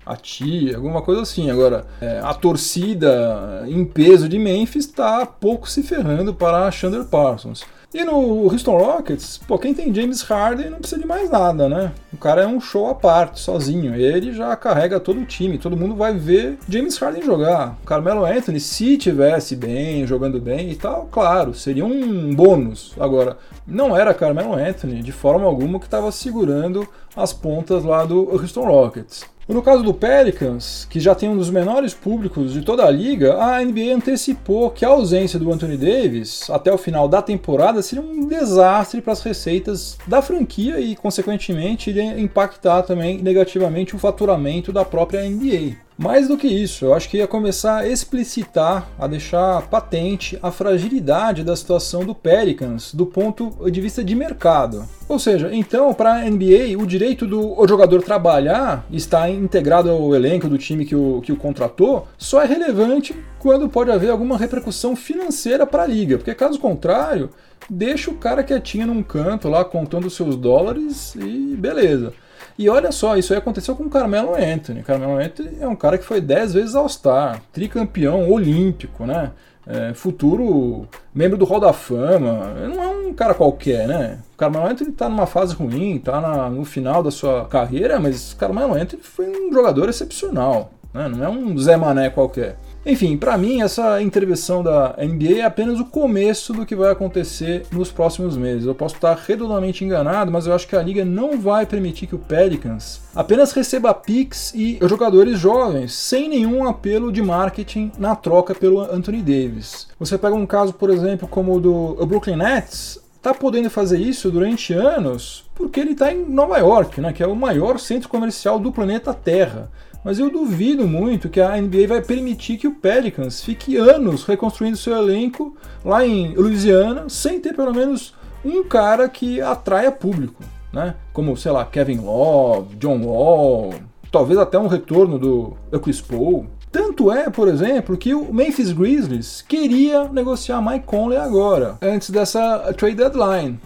a 0.06 0.16
tia, 0.16 0.76
alguma 0.76 1.02
coisa 1.02 1.22
assim. 1.22 1.50
Agora, 1.50 1.86
é, 2.00 2.20
a 2.24 2.34
torcida 2.34 3.64
em 3.68 3.86
peso 3.86 4.28
de 4.28 4.38
Memphis 4.40 4.86
está 4.86 5.26
pouco 5.26 5.70
se 5.70 5.84
ferrando 5.84 6.34
para 6.34 6.70
Chandler 6.72 7.06
Parsons. 7.06 7.64
E 7.94 8.06
no 8.06 8.46
Houston 8.46 8.78
Rockets, 8.78 9.38
pô, 9.46 9.60
quem 9.60 9.74
tem 9.74 9.94
James 9.94 10.22
Harden 10.22 10.70
não 10.70 10.80
precisa 10.80 11.02
de 11.02 11.06
mais 11.06 11.30
nada, 11.30 11.68
né? 11.68 11.92
O 12.14 12.16
cara 12.16 12.44
é 12.44 12.48
um 12.48 12.62
show 12.62 12.88
à 12.88 12.96
parte, 12.96 13.42
sozinho. 13.42 13.94
Ele 13.94 14.32
já 14.32 14.56
carrega 14.56 14.98
todo 14.98 15.20
o 15.20 15.26
time, 15.26 15.58
todo 15.58 15.76
mundo 15.76 15.94
vai 15.94 16.14
ver 16.14 16.58
James 16.70 16.98
Harden 16.98 17.22
jogar. 17.22 17.78
Carmelo 17.86 18.24
Anthony, 18.24 18.62
se 18.62 18.98
tivesse 18.98 19.58
bem, 19.58 20.08
jogando 20.08 20.40
bem 20.40 20.72
e 20.72 20.76
tal, 20.78 21.10
claro, 21.12 21.54
seria 21.54 21.84
um 21.84 22.34
bônus. 22.34 22.94
Agora, 22.98 23.38
não 23.68 23.94
era 23.96 24.14
Carmelo 24.14 24.54
Anthony 24.54 25.02
de 25.02 25.12
forma 25.12 25.46
alguma 25.46 25.78
que 25.78 25.86
estava 25.86 26.10
segurando 26.14 26.88
as 27.14 27.34
pontas 27.34 27.84
lá 27.84 28.06
do 28.06 28.22
Houston 28.32 28.64
Rockets. 28.64 29.26
No 29.48 29.62
caso 29.62 29.84
do 29.84 29.94
Pelicans, 29.94 30.88
que 30.90 31.00
já 31.00 31.14
tem 31.14 31.28
um 31.28 31.36
dos 31.36 31.50
menores 31.50 31.94
públicos 31.94 32.54
de 32.54 32.62
toda 32.62 32.86
a 32.86 32.92
liga, 32.92 33.36
a 33.36 33.64
NBA 33.64 33.96
antecipou 33.96 34.70
que 34.70 34.86
a 34.86 34.90
ausência 34.90 35.38
do 35.38 35.52
Anthony 35.52 35.76
Davis 35.76 36.50
até 36.50 36.72
o 36.72 36.78
final 36.78 37.08
da 37.08 37.22
temporada 37.22 37.82
seria 37.82 38.04
um 38.04 38.26
desastre 38.26 39.02
para 39.02 39.14
as 39.14 39.22
receitas 39.22 39.98
da 40.08 40.22
franquia 40.22 40.80
e, 40.80 40.96
consequentemente, 40.96 41.90
iria 41.90 42.20
impactar 42.20 42.84
também 42.84 43.22
negativamente 43.22 43.96
o 43.96 44.00
faturamento 44.00 44.72
da 44.72 44.86
própria 44.86 45.28
NBA. 45.28 45.76
Mais 46.02 46.28
do 46.28 46.36
que 46.36 46.48
isso, 46.48 46.86
eu 46.86 46.96
acho 46.96 47.08
que 47.08 47.18
ia 47.18 47.28
começar 47.28 47.78
a 47.78 47.88
explicitar, 47.88 48.90
a 48.98 49.06
deixar 49.06 49.62
patente 49.68 50.36
a 50.42 50.50
fragilidade 50.50 51.44
da 51.44 51.56
situação 51.56 52.04
do 52.04 52.16
Pelicans 52.16 52.92
do 52.92 53.06
ponto 53.06 53.70
de 53.70 53.80
vista 53.80 54.04
de 54.04 54.16
mercado. 54.16 54.84
Ou 55.08 55.20
seja, 55.20 55.52
então, 55.54 55.94
para 55.94 56.14
a 56.14 56.22
NBA, 56.28 56.76
o 56.76 56.88
direito 56.88 57.28
do 57.28 57.56
jogador 57.68 58.02
trabalhar, 58.02 58.84
estar 58.90 59.30
integrado 59.30 59.92
ao 59.92 60.16
elenco 60.16 60.50
do 60.50 60.58
time 60.58 60.86
que 60.86 60.96
o, 60.96 61.22
que 61.22 61.32
o 61.32 61.38
contratou, 61.38 62.08
só 62.18 62.42
é 62.42 62.48
relevante 62.48 63.16
quando 63.38 63.70
pode 63.70 63.92
haver 63.92 64.10
alguma 64.10 64.40
repercussão 64.40 64.96
financeira 64.96 65.68
para 65.68 65.84
a 65.84 65.88
liga, 65.88 66.18
porque 66.18 66.34
caso 66.34 66.58
contrário, 66.58 67.30
deixa 67.70 68.10
o 68.10 68.16
cara 68.16 68.42
quietinho 68.42 68.88
num 68.88 69.04
canto 69.04 69.48
lá 69.48 69.64
contando 69.64 70.10
seus 70.10 70.36
dólares 70.36 71.14
e 71.14 71.56
beleza. 71.56 72.12
E 72.58 72.70
olha 72.70 72.92
só, 72.92 73.18
isso 73.18 73.34
aí 73.34 73.40
aconteceu 73.40 73.76
com 73.76 73.84
o 73.84 73.90
Carmelo 73.90 74.36
Anthony. 74.36 74.84
Carmelo 74.84 75.18
Anthony 75.18 75.58
é 75.60 75.68
um 75.68 75.76
cara 75.76 75.98
que 75.98 76.04
foi 76.04 76.22
10 76.22 76.54
vezes 76.54 76.76
All-Star, 76.76 77.42
tricampeão 77.52 78.30
olímpico, 78.30 79.06
né? 79.06 79.32
É, 79.66 79.94
futuro 79.94 80.88
membro 81.14 81.38
do 81.38 81.46
Hall 81.46 81.60
da 81.60 81.72
Fama. 81.72 82.54
Não 82.68 82.84
é 82.84 82.88
um 82.88 83.14
cara 83.14 83.34
qualquer, 83.34 83.88
né? 83.88 84.20
O 84.34 84.38
Carmelo 84.38 84.66
Anthony 84.66 84.92
tá 84.92 85.08
numa 85.08 85.28
fase 85.28 85.54
ruim, 85.54 86.00
tá 86.00 86.20
na, 86.20 86.50
no 86.50 86.66
final 86.66 87.04
da 87.04 87.12
sua 87.12 87.46
carreira, 87.46 88.00
mas 88.00 88.34
o 88.34 88.38
Carmelo 88.38 88.74
Anthony 88.74 89.04
foi 89.04 89.30
um 89.30 89.54
jogador 89.54 89.88
excepcional, 89.88 90.72
né? 90.94 91.08
Não 91.08 91.24
é 91.24 91.30
um 91.30 91.58
Zé 91.58 91.78
Mané 91.78 92.10
qualquer. 92.10 92.58
Enfim, 92.86 93.16
para 93.16 93.38
mim, 93.38 93.62
essa 93.62 94.02
intervenção 94.02 94.64
da 94.64 94.96
NBA 94.98 95.40
é 95.40 95.44
apenas 95.44 95.80
o 95.80 95.86
começo 95.86 96.52
do 96.52 96.66
que 96.66 96.76
vai 96.76 96.92
acontecer 96.92 97.64
nos 97.72 97.92
próximos 97.92 98.36
meses. 98.36 98.66
Eu 98.66 98.74
posso 98.74 98.96
estar 98.96 99.14
redondamente 99.16 99.86
enganado, 99.86 100.32
mas 100.32 100.48
eu 100.48 100.54
acho 100.54 100.68
que 100.68 100.76
a 100.76 100.82
liga 100.82 101.06
não 101.06 101.40
vai 101.40 101.66
permitir 101.66 102.08
que 102.08 102.16
o 102.16 102.20
Pelicans 102.20 103.02
apenas 103.16 103.52
receba 103.52 103.94
picks 103.94 104.54
e 104.56 104.80
jogadores 104.82 105.38
jovens, 105.38 105.94
sem 105.94 106.28
nenhum 106.28 106.68
apelo 106.68 107.12
de 107.12 107.22
marketing 107.22 107.92
na 108.00 108.16
troca 108.16 108.56
pelo 108.56 108.82
Anthony 108.82 109.22
Davis. 109.22 109.88
Você 110.00 110.18
pega 110.18 110.36
um 110.36 110.48
caso, 110.48 110.74
por 110.74 110.90
exemplo, 110.90 111.28
como 111.28 111.56
o 111.56 111.60
do 111.60 112.06
Brooklyn 112.06 112.38
Nets, 112.38 113.00
está 113.18 113.34
podendo 113.34 113.70
fazer 113.70 114.00
isso 114.00 114.32
durante 114.32 114.74
anos 114.74 115.46
porque 115.62 115.80
ele 115.80 115.92
está 115.92 116.12
em 116.12 116.26
Nova 116.26 116.58
York, 116.58 117.00
né, 117.00 117.14
que 117.14 117.22
é 117.22 117.28
o 117.28 117.36
maior 117.36 117.80
centro 117.80 118.10
comercial 118.10 118.60
do 118.60 118.72
planeta 118.72 119.14
Terra. 119.14 119.70
Mas 120.04 120.18
eu 120.18 120.32
duvido 120.32 120.88
muito 120.88 121.30
que 121.30 121.40
a 121.40 121.56
NBA 121.62 121.88
vai 121.88 122.02
permitir 122.02 122.58
que 122.58 122.68
o 122.68 122.76
Pelicans 122.76 123.44
fique 123.44 123.78
anos 123.78 124.24
reconstruindo 124.24 124.78
seu 124.78 124.96
elenco 124.96 125.56
lá 125.86 126.06
em 126.06 126.34
Louisiana 126.36 127.08
sem 127.08 127.40
ter 127.40 127.56
pelo 127.56 127.74
menos 127.74 128.14
um 128.44 128.64
cara 128.64 129.08
que 129.08 129.40
atraia 129.40 129.92
público, 129.92 130.44
né? 130.74 130.96
Como, 131.14 131.38
sei 131.38 131.52
lá, 131.52 131.64
Kevin 131.64 132.00
Love, 132.00 132.76
John 132.78 133.02
Wall, 133.04 133.76
talvez 134.12 134.40
até 134.40 134.58
um 134.58 134.68
retorno 134.68 135.20
do 135.20 135.56
Chris 135.82 136.02
Paul. 136.02 136.48
Tanto 136.72 137.12
é, 137.12 137.30
por 137.30 137.50
exemplo, 137.50 137.98
que 137.98 138.14
o 138.14 138.34
Memphis 138.34 138.72
Grizzlies 138.72 139.42
queria 139.42 140.06
negociar 140.06 140.62
Mike 140.62 140.86
Conley 140.86 141.18
agora, 141.18 141.78
antes 141.82 142.10
dessa 142.10 142.74
trade 142.78 142.96
deadline. 142.96 143.60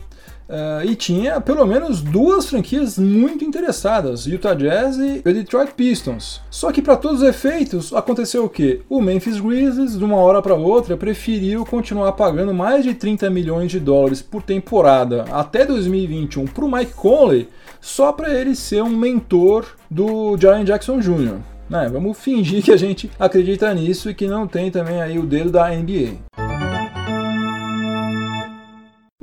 Uh, 0.47 0.86
e 0.86 0.95
tinha 0.95 1.41
pelo 1.41 1.65
menos 1.65 2.01
duas 2.01 2.45
franquias 2.45 2.99
muito 2.99 3.43
interessadas, 3.43 4.27
Utah 4.27 4.53
Jazz 4.53 4.97
e 4.97 5.21
o 5.25 5.34
Detroit 5.34 5.73
Pistons. 5.73 6.39
Só 6.51 6.71
que 6.71 6.84
para 6.84 6.95
todos 6.95 7.21
os 7.21 7.27
efeitos, 7.27 7.91
aconteceu 7.91 8.45
o 8.45 8.49
quê? 8.49 8.81
O 8.88 9.01
Memphis 9.01 9.39
Grizzlies, 9.39 9.97
de 9.97 10.03
uma 10.03 10.17
hora 10.17 10.43
para 10.43 10.53
outra, 10.53 10.95
preferiu 10.95 11.65
continuar 11.65 12.12
pagando 12.12 12.53
mais 12.53 12.84
de 12.84 12.93
30 12.93 13.27
milhões 13.29 13.71
de 13.71 13.79
dólares 13.79 14.21
por 14.21 14.43
temporada 14.43 15.25
até 15.31 15.65
2021 15.65 16.45
para 16.45 16.65
o 16.65 16.71
Mike 16.71 16.93
Conley, 16.93 17.49
só 17.81 18.12
para 18.12 18.31
ele 18.34 18.55
ser 18.55 18.84
um 18.84 18.89
mentor 18.89 19.65
do 19.89 20.38
Jaren 20.38 20.63
Jackson 20.63 20.99
Jr. 20.99 21.39
Né? 21.67 21.89
Vamos 21.91 22.19
fingir 22.19 22.63
que 22.63 22.71
a 22.71 22.77
gente 22.77 23.10
acredita 23.19 23.73
nisso 23.73 24.10
e 24.12 24.13
que 24.13 24.27
não 24.27 24.47
tem 24.47 24.69
também 24.69 25.01
aí 25.01 25.17
o 25.17 25.25
dedo 25.25 25.49
da 25.49 25.69
NBA. 25.69 26.44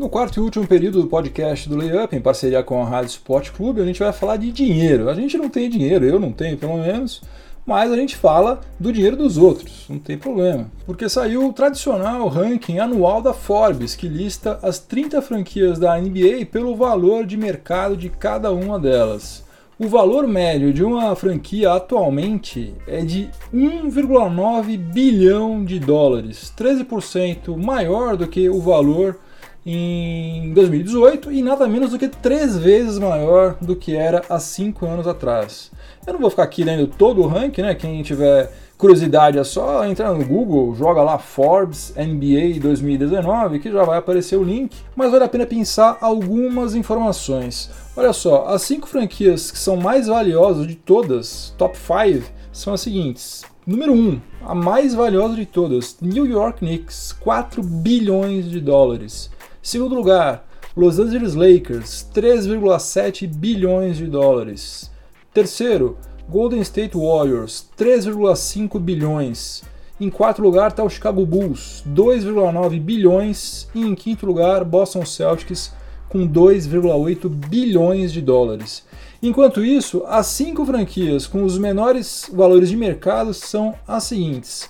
No 0.02 0.08
quarto 0.08 0.40
e 0.40 0.42
último 0.42 0.66
período 0.66 1.00
do 1.00 1.06
podcast 1.06 1.68
do 1.68 1.76
Layup, 1.76 2.16
em 2.16 2.20
parceria 2.20 2.60
com 2.60 2.82
a 2.82 2.84
Rádio 2.84 3.10
Sport 3.10 3.52
Clube, 3.52 3.80
a 3.80 3.84
gente 3.84 4.00
vai 4.00 4.12
falar 4.12 4.36
de 4.36 4.50
dinheiro. 4.50 5.08
A 5.08 5.14
gente 5.14 5.38
não 5.38 5.48
tem 5.48 5.70
dinheiro, 5.70 6.04
eu 6.04 6.18
não 6.18 6.32
tenho 6.32 6.58
pelo 6.58 6.76
menos, 6.76 7.22
mas 7.64 7.88
a 7.92 7.94
gente 7.94 8.16
fala 8.16 8.60
do 8.80 8.92
dinheiro 8.92 9.16
dos 9.16 9.38
outros, 9.38 9.86
não 9.88 10.00
tem 10.00 10.18
problema. 10.18 10.66
Porque 10.84 11.08
saiu 11.08 11.46
o 11.46 11.52
tradicional 11.52 12.26
ranking 12.26 12.80
anual 12.80 13.22
da 13.22 13.32
Forbes, 13.32 13.94
que 13.94 14.08
lista 14.08 14.58
as 14.60 14.80
30 14.80 15.22
franquias 15.22 15.78
da 15.78 15.96
NBA 15.96 16.46
pelo 16.50 16.74
valor 16.74 17.24
de 17.24 17.36
mercado 17.36 17.96
de 17.96 18.08
cada 18.08 18.50
uma 18.50 18.80
delas. 18.80 19.44
O 19.78 19.86
valor 19.86 20.26
médio 20.26 20.72
de 20.72 20.82
uma 20.82 21.14
franquia 21.14 21.74
atualmente 21.74 22.74
é 22.88 23.02
de 23.04 23.30
1,9 23.54 24.76
bilhão 24.76 25.64
de 25.64 25.78
dólares, 25.78 26.52
13% 26.58 27.56
maior 27.56 28.16
do 28.16 28.26
que 28.26 28.48
o 28.48 28.60
valor 28.60 29.16
em 29.64 30.52
2018 30.52 31.30
e 31.30 31.42
nada 31.42 31.68
menos 31.68 31.90
do 31.90 31.98
que 31.98 32.08
três 32.08 32.58
vezes 32.58 32.98
maior 32.98 33.56
do 33.60 33.76
que 33.76 33.94
era 33.94 34.22
há 34.28 34.38
cinco 34.38 34.86
anos 34.86 35.06
atrás. 35.06 35.70
Eu 36.06 36.14
não 36.14 36.20
vou 36.20 36.30
ficar 36.30 36.42
aqui 36.42 36.64
lendo 36.64 36.86
todo 36.86 37.22
o 37.22 37.28
ranking, 37.28 37.62
né? 37.62 37.74
Quem 37.74 38.02
tiver 38.02 38.52
curiosidade 38.76 39.38
é 39.38 39.44
só 39.44 39.84
entrar 39.86 40.12
no 40.12 40.24
Google, 40.24 40.74
joga 40.74 41.02
lá 41.02 41.16
Forbes 41.16 41.94
NBA 41.96 42.58
2019 42.60 43.60
que 43.60 43.70
já 43.70 43.84
vai 43.84 43.98
aparecer 43.98 44.36
o 44.36 44.42
link, 44.42 44.76
mas 44.96 45.12
vale 45.12 45.22
a 45.22 45.28
pena 45.28 45.46
pensar 45.46 45.98
algumas 46.00 46.74
informações. 46.74 47.70
Olha 47.96 48.12
só, 48.12 48.46
as 48.48 48.62
cinco 48.62 48.88
franquias 48.88 49.52
que 49.52 49.58
são 49.58 49.76
mais 49.76 50.08
valiosas 50.08 50.66
de 50.66 50.74
todas, 50.74 51.54
top 51.56 51.78
5, 51.78 52.26
são 52.50 52.74
as 52.74 52.80
seguintes. 52.80 53.44
Número 53.64 53.92
1, 53.92 53.96
um, 53.96 54.20
a 54.44 54.56
mais 54.56 54.92
valiosa 54.92 55.36
de 55.36 55.46
todas, 55.46 55.96
New 56.00 56.26
York 56.26 56.58
Knicks, 56.58 57.12
4 57.20 57.62
bilhões 57.62 58.50
de 58.50 58.60
dólares. 58.60 59.30
Segundo 59.64 59.94
lugar, 59.94 60.44
Los 60.76 60.98
Angeles 60.98 61.36
Lakers, 61.36 62.04
3,7 62.12 63.28
bilhões 63.28 63.96
de 63.96 64.08
dólares. 64.08 64.90
Terceiro, 65.32 65.96
Golden 66.28 66.60
State 66.62 66.96
Warriors, 66.96 67.68
3,5 67.78 68.80
bilhões. 68.80 69.62
Em 70.00 70.10
quarto 70.10 70.42
lugar 70.42 70.72
está 70.72 70.82
o 70.82 70.90
Chicago 70.90 71.24
Bulls, 71.24 71.84
2,9 71.86 72.80
bilhões. 72.80 73.68
E 73.72 73.82
em 73.82 73.94
quinto 73.94 74.26
lugar, 74.26 74.64
Boston 74.64 75.06
Celtics, 75.06 75.72
com 76.08 76.26
2,8 76.26 77.28
bilhões 77.28 78.12
de 78.12 78.20
dólares. 78.20 78.84
Enquanto 79.22 79.64
isso, 79.64 80.02
as 80.08 80.26
cinco 80.26 80.66
franquias 80.66 81.28
com 81.28 81.44
os 81.44 81.56
menores 81.56 82.28
valores 82.32 82.68
de 82.68 82.76
mercado 82.76 83.32
são 83.32 83.76
as 83.86 84.02
seguintes: 84.02 84.68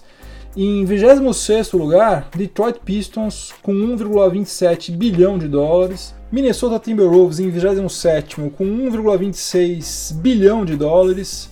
em 0.55 0.85
26 0.85 1.73
lugar, 1.73 2.29
Detroit 2.37 2.81
Pistons 2.85 3.55
com 3.63 3.73
1,27 3.73 4.93
bilhão 4.95 5.39
de 5.39 5.49
dólares. 5.49 6.15
Minnesota 6.31 6.79
Timberwolves 6.79 7.41
em 7.41 7.49
27 7.49 8.37
com 8.57 8.65
1,26 8.65 10.15
bilhão 10.17 10.65
de 10.65 10.77
dólares. 10.77 11.49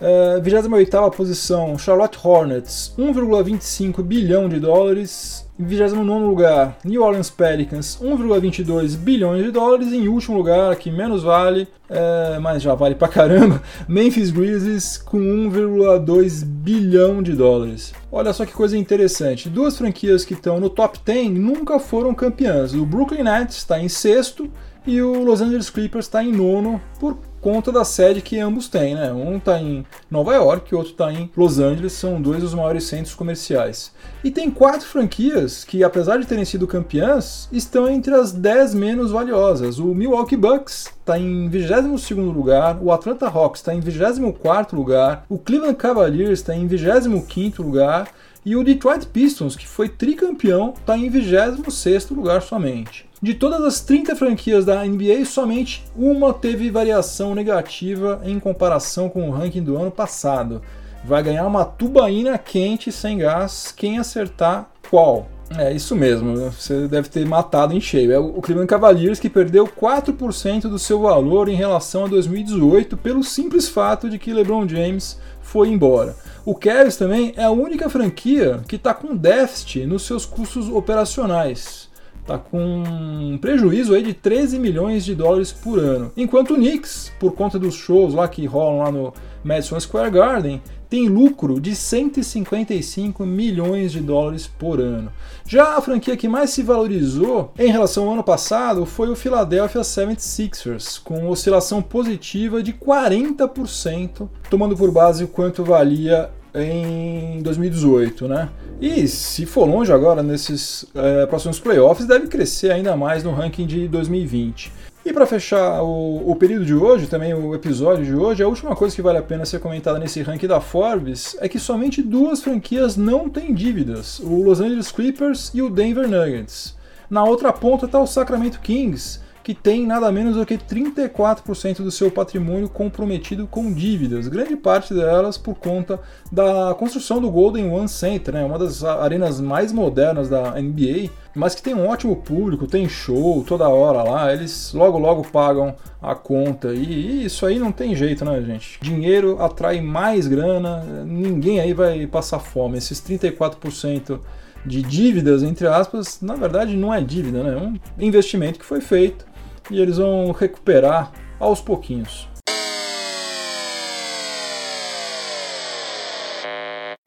Uh, 0.00 0.40
28 0.40 1.10
posição, 1.10 1.78
Charlotte 1.78 2.18
Hornets, 2.22 2.92
1,25 2.98 4.02
bilhão 4.02 4.48
de 4.48 4.60
dólares. 4.60 5.43
Em 5.56 5.64
29 5.64 6.24
lugar, 6.24 6.76
New 6.84 7.00
Orleans 7.00 7.30
Pelicans, 7.30 7.96
1,22 8.02 8.96
bilhões 8.96 9.44
de 9.44 9.52
dólares. 9.52 9.92
Em 9.92 10.08
último 10.08 10.36
lugar, 10.36 10.74
que 10.74 10.90
menos 10.90 11.22
vale, 11.22 11.68
é, 11.88 12.40
mas 12.40 12.60
já 12.60 12.74
vale 12.74 12.96
pra 12.96 13.06
caramba, 13.06 13.62
Memphis 13.86 14.32
Grizzlies 14.32 14.98
com 14.98 15.16
1,2 15.16 16.44
bilhão 16.44 17.22
de 17.22 17.34
dólares. 17.34 17.94
Olha 18.10 18.32
só 18.32 18.44
que 18.44 18.52
coisa 18.52 18.76
interessante: 18.76 19.48
duas 19.48 19.78
franquias 19.78 20.24
que 20.24 20.34
estão 20.34 20.58
no 20.58 20.68
top 20.68 20.98
10 21.04 21.30
nunca 21.30 21.78
foram 21.78 22.12
campeãs. 22.12 22.74
O 22.74 22.84
Brooklyn 22.84 23.22
Nets 23.22 23.58
está 23.58 23.78
em 23.78 23.88
sexto 23.88 24.50
e 24.84 25.00
o 25.00 25.22
Los 25.22 25.40
Angeles 25.40 25.70
Clippers 25.70 26.06
está 26.06 26.24
em 26.24 26.32
nono 26.32 26.82
por 26.98 27.16
conta 27.44 27.70
da 27.70 27.84
sede 27.84 28.22
que 28.22 28.38
ambos 28.40 28.68
têm, 28.68 28.94
né? 28.94 29.12
Um 29.12 29.36
está 29.36 29.60
em 29.60 29.84
Nova 30.10 30.32
York 30.32 30.74
o 30.74 30.78
outro 30.78 30.92
está 30.92 31.12
em 31.12 31.30
Los 31.36 31.58
Angeles, 31.58 31.92
são 31.92 32.18
dois 32.18 32.40
dos 32.40 32.54
maiores 32.54 32.84
centros 32.84 33.14
comerciais. 33.14 33.92
E 34.24 34.30
tem 34.30 34.50
quatro 34.50 34.86
franquias 34.86 35.62
que, 35.62 35.84
apesar 35.84 36.16
de 36.16 36.26
terem 36.26 36.46
sido 36.46 36.66
campeãs, 36.66 37.46
estão 37.52 37.86
entre 37.86 38.14
as 38.14 38.32
dez 38.32 38.72
menos 38.74 39.10
valiosas. 39.10 39.78
O 39.78 39.94
Milwaukee 39.94 40.38
Bucks 40.38 40.86
está 40.86 41.18
em 41.18 41.46
22 41.50 42.12
lugar, 42.34 42.78
o 42.80 42.90
Atlanta 42.90 43.28
Hawks 43.28 43.60
está 43.60 43.74
em 43.74 43.80
24 43.80 44.74
lugar, 44.74 45.26
o 45.28 45.36
Cleveland 45.36 45.76
Cavaliers 45.76 46.38
está 46.38 46.56
em 46.56 46.66
25 46.66 47.62
lugar 47.62 48.08
e 48.42 48.56
o 48.56 48.64
Detroit 48.64 49.06
Pistons, 49.08 49.54
que 49.54 49.68
foi 49.68 49.90
tricampeão, 49.90 50.72
está 50.80 50.96
em 50.96 51.10
26 51.10 52.08
lugar 52.08 52.40
somente. 52.40 53.06
De 53.24 53.32
todas 53.32 53.64
as 53.64 53.80
30 53.80 54.14
franquias 54.16 54.66
da 54.66 54.84
NBA, 54.84 55.24
somente 55.24 55.82
uma 55.96 56.30
teve 56.34 56.70
variação 56.70 57.34
negativa 57.34 58.20
em 58.22 58.38
comparação 58.38 59.08
com 59.08 59.26
o 59.26 59.32
ranking 59.32 59.62
do 59.62 59.78
ano 59.78 59.90
passado. 59.90 60.60
Vai 61.02 61.22
ganhar 61.22 61.46
uma 61.46 61.64
tubaína 61.64 62.36
quente 62.36 62.92
sem 62.92 63.16
gás 63.16 63.72
quem 63.74 63.98
acertar 63.98 64.68
qual. 64.90 65.26
É 65.56 65.72
isso 65.72 65.96
mesmo, 65.96 66.36
você 66.50 66.86
deve 66.86 67.08
ter 67.08 67.26
matado 67.26 67.72
em 67.72 67.80
cheio. 67.80 68.12
É 68.12 68.18
o 68.18 68.42
Cleveland 68.42 68.68
Cavaliers 68.68 69.18
que 69.18 69.30
perdeu 69.30 69.66
4% 69.66 70.68
do 70.68 70.78
seu 70.78 71.00
valor 71.00 71.48
em 71.48 71.56
relação 71.56 72.04
a 72.04 72.08
2018 72.08 72.94
pelo 72.98 73.24
simples 73.24 73.66
fato 73.66 74.10
de 74.10 74.18
que 74.18 74.34
LeBron 74.34 74.68
James 74.68 75.18
foi 75.40 75.68
embora. 75.68 76.14
O 76.44 76.54
Cavs 76.54 76.98
também 76.98 77.32
é 77.38 77.44
a 77.44 77.50
única 77.50 77.88
franquia 77.88 78.60
que 78.68 78.76
está 78.76 78.92
com 78.92 79.16
déficit 79.16 79.86
nos 79.86 80.02
seus 80.02 80.26
custos 80.26 80.68
operacionais 80.68 81.83
tá 82.26 82.38
com 82.38 82.58
um 82.58 83.38
prejuízo 83.38 83.94
aí 83.94 84.02
de 84.02 84.14
13 84.14 84.58
milhões 84.58 85.04
de 85.04 85.14
dólares 85.14 85.52
por 85.52 85.78
ano. 85.78 86.12
Enquanto 86.16 86.54
o 86.54 86.56
Knicks, 86.56 87.12
por 87.18 87.32
conta 87.32 87.58
dos 87.58 87.74
shows 87.74 88.14
lá 88.14 88.26
que 88.26 88.46
rolam 88.46 88.78
lá 88.78 88.90
no 88.90 89.12
Madison 89.42 89.78
Square 89.78 90.10
Garden, 90.10 90.62
tem 90.88 91.08
lucro 91.08 91.60
de 91.60 91.74
155 91.74 93.26
milhões 93.26 93.92
de 93.92 94.00
dólares 94.00 94.46
por 94.46 94.80
ano. 94.80 95.10
Já 95.44 95.76
a 95.76 95.80
franquia 95.80 96.16
que 96.16 96.28
mais 96.28 96.50
se 96.50 96.62
valorizou 96.62 97.52
em 97.58 97.70
relação 97.70 98.04
ao 98.06 98.12
ano 98.12 98.22
passado 98.22 98.86
foi 98.86 99.08
o 99.08 99.16
Philadelphia 99.16 99.80
76ers, 99.80 101.02
com 101.02 101.28
oscilação 101.28 101.82
positiva 101.82 102.62
de 102.62 102.72
40%, 102.72 104.28
tomando 104.48 104.76
por 104.76 104.90
base 104.90 105.24
o 105.24 105.28
quanto 105.28 105.64
valia 105.64 106.30
em 106.54 107.42
2018, 107.42 108.28
né? 108.28 108.48
E 108.80 109.08
se 109.08 109.44
for 109.46 109.66
longe 109.66 109.92
agora 109.92 110.22
nesses 110.22 110.86
é, 110.94 111.26
próximos 111.26 111.58
playoffs, 111.58 112.06
deve 112.06 112.28
crescer 112.28 112.70
ainda 112.70 112.96
mais 112.96 113.24
no 113.24 113.32
ranking 113.32 113.66
de 113.66 113.88
2020. 113.88 114.72
E 115.04 115.12
para 115.12 115.26
fechar 115.26 115.82
o, 115.82 116.30
o, 116.30 116.34
período 116.34 116.64
de 116.64 116.74
hoje, 116.74 117.06
também 117.06 117.34
o 117.34 117.54
episódio 117.54 118.04
de 118.06 118.14
hoje, 118.14 118.42
a 118.42 118.48
última 118.48 118.74
coisa 118.74 118.96
que 118.96 119.02
vale 119.02 119.18
a 119.18 119.22
pena 119.22 119.44
ser 119.44 119.60
comentada 119.60 119.98
nesse 119.98 120.22
ranking 120.22 120.46
da 120.46 120.62
Forbes 120.62 121.36
é 121.40 121.48
que 121.48 121.58
somente 121.58 122.00
duas 122.00 122.42
franquias 122.42 122.96
não 122.96 123.28
têm 123.28 123.52
dívidas: 123.52 124.18
o 124.20 124.42
Los 124.42 124.60
Angeles 124.60 124.90
Clippers 124.90 125.50
e 125.52 125.60
o 125.60 125.68
Denver 125.68 126.08
Nuggets. 126.08 126.74
Na 127.10 127.22
outra 127.22 127.52
ponta 127.52 127.84
está 127.84 128.00
o 128.00 128.06
Sacramento 128.06 128.60
Kings, 128.60 129.20
que 129.44 129.54
tem 129.54 129.86
nada 129.86 130.10
menos 130.10 130.36
do 130.36 130.46
que 130.46 130.56
34% 130.56 131.82
do 131.82 131.90
seu 131.90 132.10
patrimônio 132.10 132.66
comprometido 132.66 133.46
com 133.46 133.70
dívidas, 133.70 134.26
grande 134.26 134.56
parte 134.56 134.94
delas 134.94 135.36
por 135.36 135.54
conta 135.56 136.00
da 136.32 136.74
construção 136.78 137.20
do 137.20 137.30
Golden 137.30 137.70
One 137.70 137.88
Center, 137.88 138.32
né, 138.32 138.42
uma 138.42 138.58
das 138.58 138.82
arenas 138.82 139.42
mais 139.42 139.70
modernas 139.70 140.30
da 140.30 140.52
NBA, 140.58 141.10
mas 141.34 141.54
que 141.54 141.62
tem 141.62 141.74
um 141.74 141.86
ótimo 141.86 142.16
público, 142.16 142.66
tem 142.66 142.88
show 142.88 143.44
toda 143.46 143.68
hora 143.68 144.02
lá, 144.02 144.32
eles 144.32 144.72
logo 144.72 144.98
logo 144.98 145.22
pagam 145.30 145.76
a 146.00 146.14
conta 146.14 146.72
e 146.72 147.26
isso 147.26 147.44
aí 147.44 147.58
não 147.58 147.70
tem 147.70 147.94
jeito, 147.94 148.24
né, 148.24 148.40
gente? 148.40 148.78
Dinheiro 148.80 149.42
atrai 149.42 149.78
mais 149.78 150.26
grana, 150.26 150.82
ninguém 151.04 151.60
aí 151.60 151.74
vai 151.74 152.06
passar 152.06 152.38
fome. 152.38 152.78
Esses 152.78 152.98
34% 152.98 154.20
de 154.64 154.80
dívidas, 154.80 155.42
entre 155.42 155.66
aspas, 155.66 156.22
na 156.22 156.34
verdade 156.34 156.74
não 156.76 156.94
é 156.94 157.02
dívida, 157.02 157.42
né? 157.42 157.52
É 157.52 158.02
um 158.02 158.06
investimento 158.06 158.58
que 158.58 158.64
foi 158.64 158.80
feito 158.80 159.33
e 159.70 159.80
eles 159.80 159.98
vão 159.98 160.32
recuperar 160.32 161.12
aos 161.38 161.60
pouquinhos. 161.60 162.28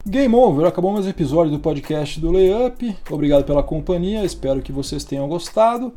Game 0.06 0.34
over, 0.34 0.66
acabou 0.66 0.94
mais 0.94 1.06
um 1.06 1.10
episódio 1.10 1.52
do 1.52 1.60
podcast 1.60 2.18
do 2.20 2.32
Layup. 2.32 2.96
Obrigado 3.10 3.44
pela 3.44 3.62
companhia, 3.62 4.24
espero 4.24 4.62
que 4.62 4.72
vocês 4.72 5.04
tenham 5.04 5.28
gostado. 5.28 5.94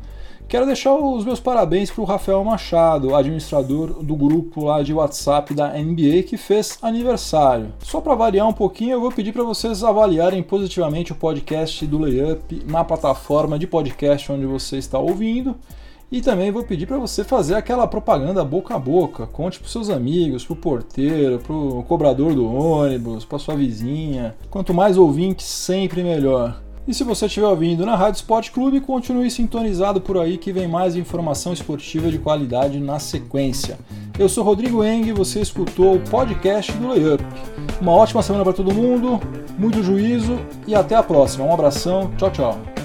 Quero 0.49 0.65
deixar 0.65 0.93
os 0.93 1.23
meus 1.23 1.39
parabéns 1.39 1.89
para 1.89 2.01
o 2.01 2.05
Rafael 2.05 2.43
Machado, 2.43 3.15
administrador 3.15 4.03
do 4.03 4.13
grupo 4.17 4.65
lá 4.65 4.83
de 4.83 4.93
WhatsApp 4.93 5.53
da 5.53 5.69
NBA 5.69 6.23
que 6.27 6.35
fez 6.35 6.77
aniversário. 6.81 7.71
Só 7.79 8.01
para 8.01 8.13
variar 8.13 8.49
um 8.49 8.51
pouquinho, 8.51 8.91
eu 8.91 8.99
vou 8.99 9.13
pedir 9.13 9.31
para 9.31 9.43
vocês 9.43 9.81
avaliarem 9.81 10.43
positivamente 10.43 11.13
o 11.13 11.15
podcast 11.15 11.87
do 11.87 11.97
Layup 11.97 12.65
na 12.67 12.83
plataforma 12.83 13.57
de 13.57 13.65
podcast 13.65 14.29
onde 14.29 14.45
você 14.45 14.77
está 14.77 14.99
ouvindo. 14.99 15.55
E 16.11 16.19
também 16.19 16.51
vou 16.51 16.63
pedir 16.63 16.85
para 16.85 16.97
você 16.97 17.23
fazer 17.23 17.55
aquela 17.55 17.87
propaganda 17.87 18.43
boca 18.43 18.75
a 18.75 18.79
boca. 18.79 19.25
Conte 19.27 19.59
para 19.59 19.69
seus 19.69 19.89
amigos, 19.89 20.43
para 20.43 20.53
o 20.53 20.57
porteiro, 20.57 21.39
para 21.39 21.55
o 21.55 21.83
cobrador 21.83 22.35
do 22.35 22.45
ônibus, 22.45 23.23
para 23.23 23.39
sua 23.39 23.55
vizinha. 23.55 24.35
Quanto 24.49 24.73
mais 24.73 24.97
ouvintes, 24.97 25.45
sempre 25.45 26.03
melhor. 26.03 26.61
E 26.87 26.93
se 26.93 27.03
você 27.03 27.27
estiver 27.27 27.47
ouvindo 27.47 27.85
na 27.85 27.95
Rádio 27.95 28.17
Sport 28.17 28.49
Clube, 28.49 28.81
continue 28.81 29.29
sintonizado 29.31 30.01
por 30.01 30.17
aí 30.17 30.37
que 30.37 30.51
vem 30.51 30.67
mais 30.67 30.95
informação 30.95 31.53
esportiva 31.53 32.11
de 32.11 32.17
qualidade 32.17 32.79
na 32.79 32.99
sequência. 32.99 33.77
Eu 34.19 34.27
sou 34.27 34.43
Rodrigo 34.43 34.83
Eng 34.83 35.07
e 35.07 35.13
você 35.13 35.39
escutou 35.39 35.95
o 35.95 35.99
podcast 35.99 36.73
do 36.73 36.89
Layup. 36.89 37.23
Uma 37.79 37.93
ótima 37.93 38.21
semana 38.21 38.43
para 38.43 38.53
todo 38.53 38.73
mundo, 38.73 39.21
muito 39.57 39.81
juízo 39.81 40.39
e 40.67 40.75
até 40.75 40.95
a 40.95 41.03
próxima. 41.03 41.45
Um 41.45 41.53
abração, 41.53 42.11
tchau, 42.17 42.31
tchau. 42.31 42.80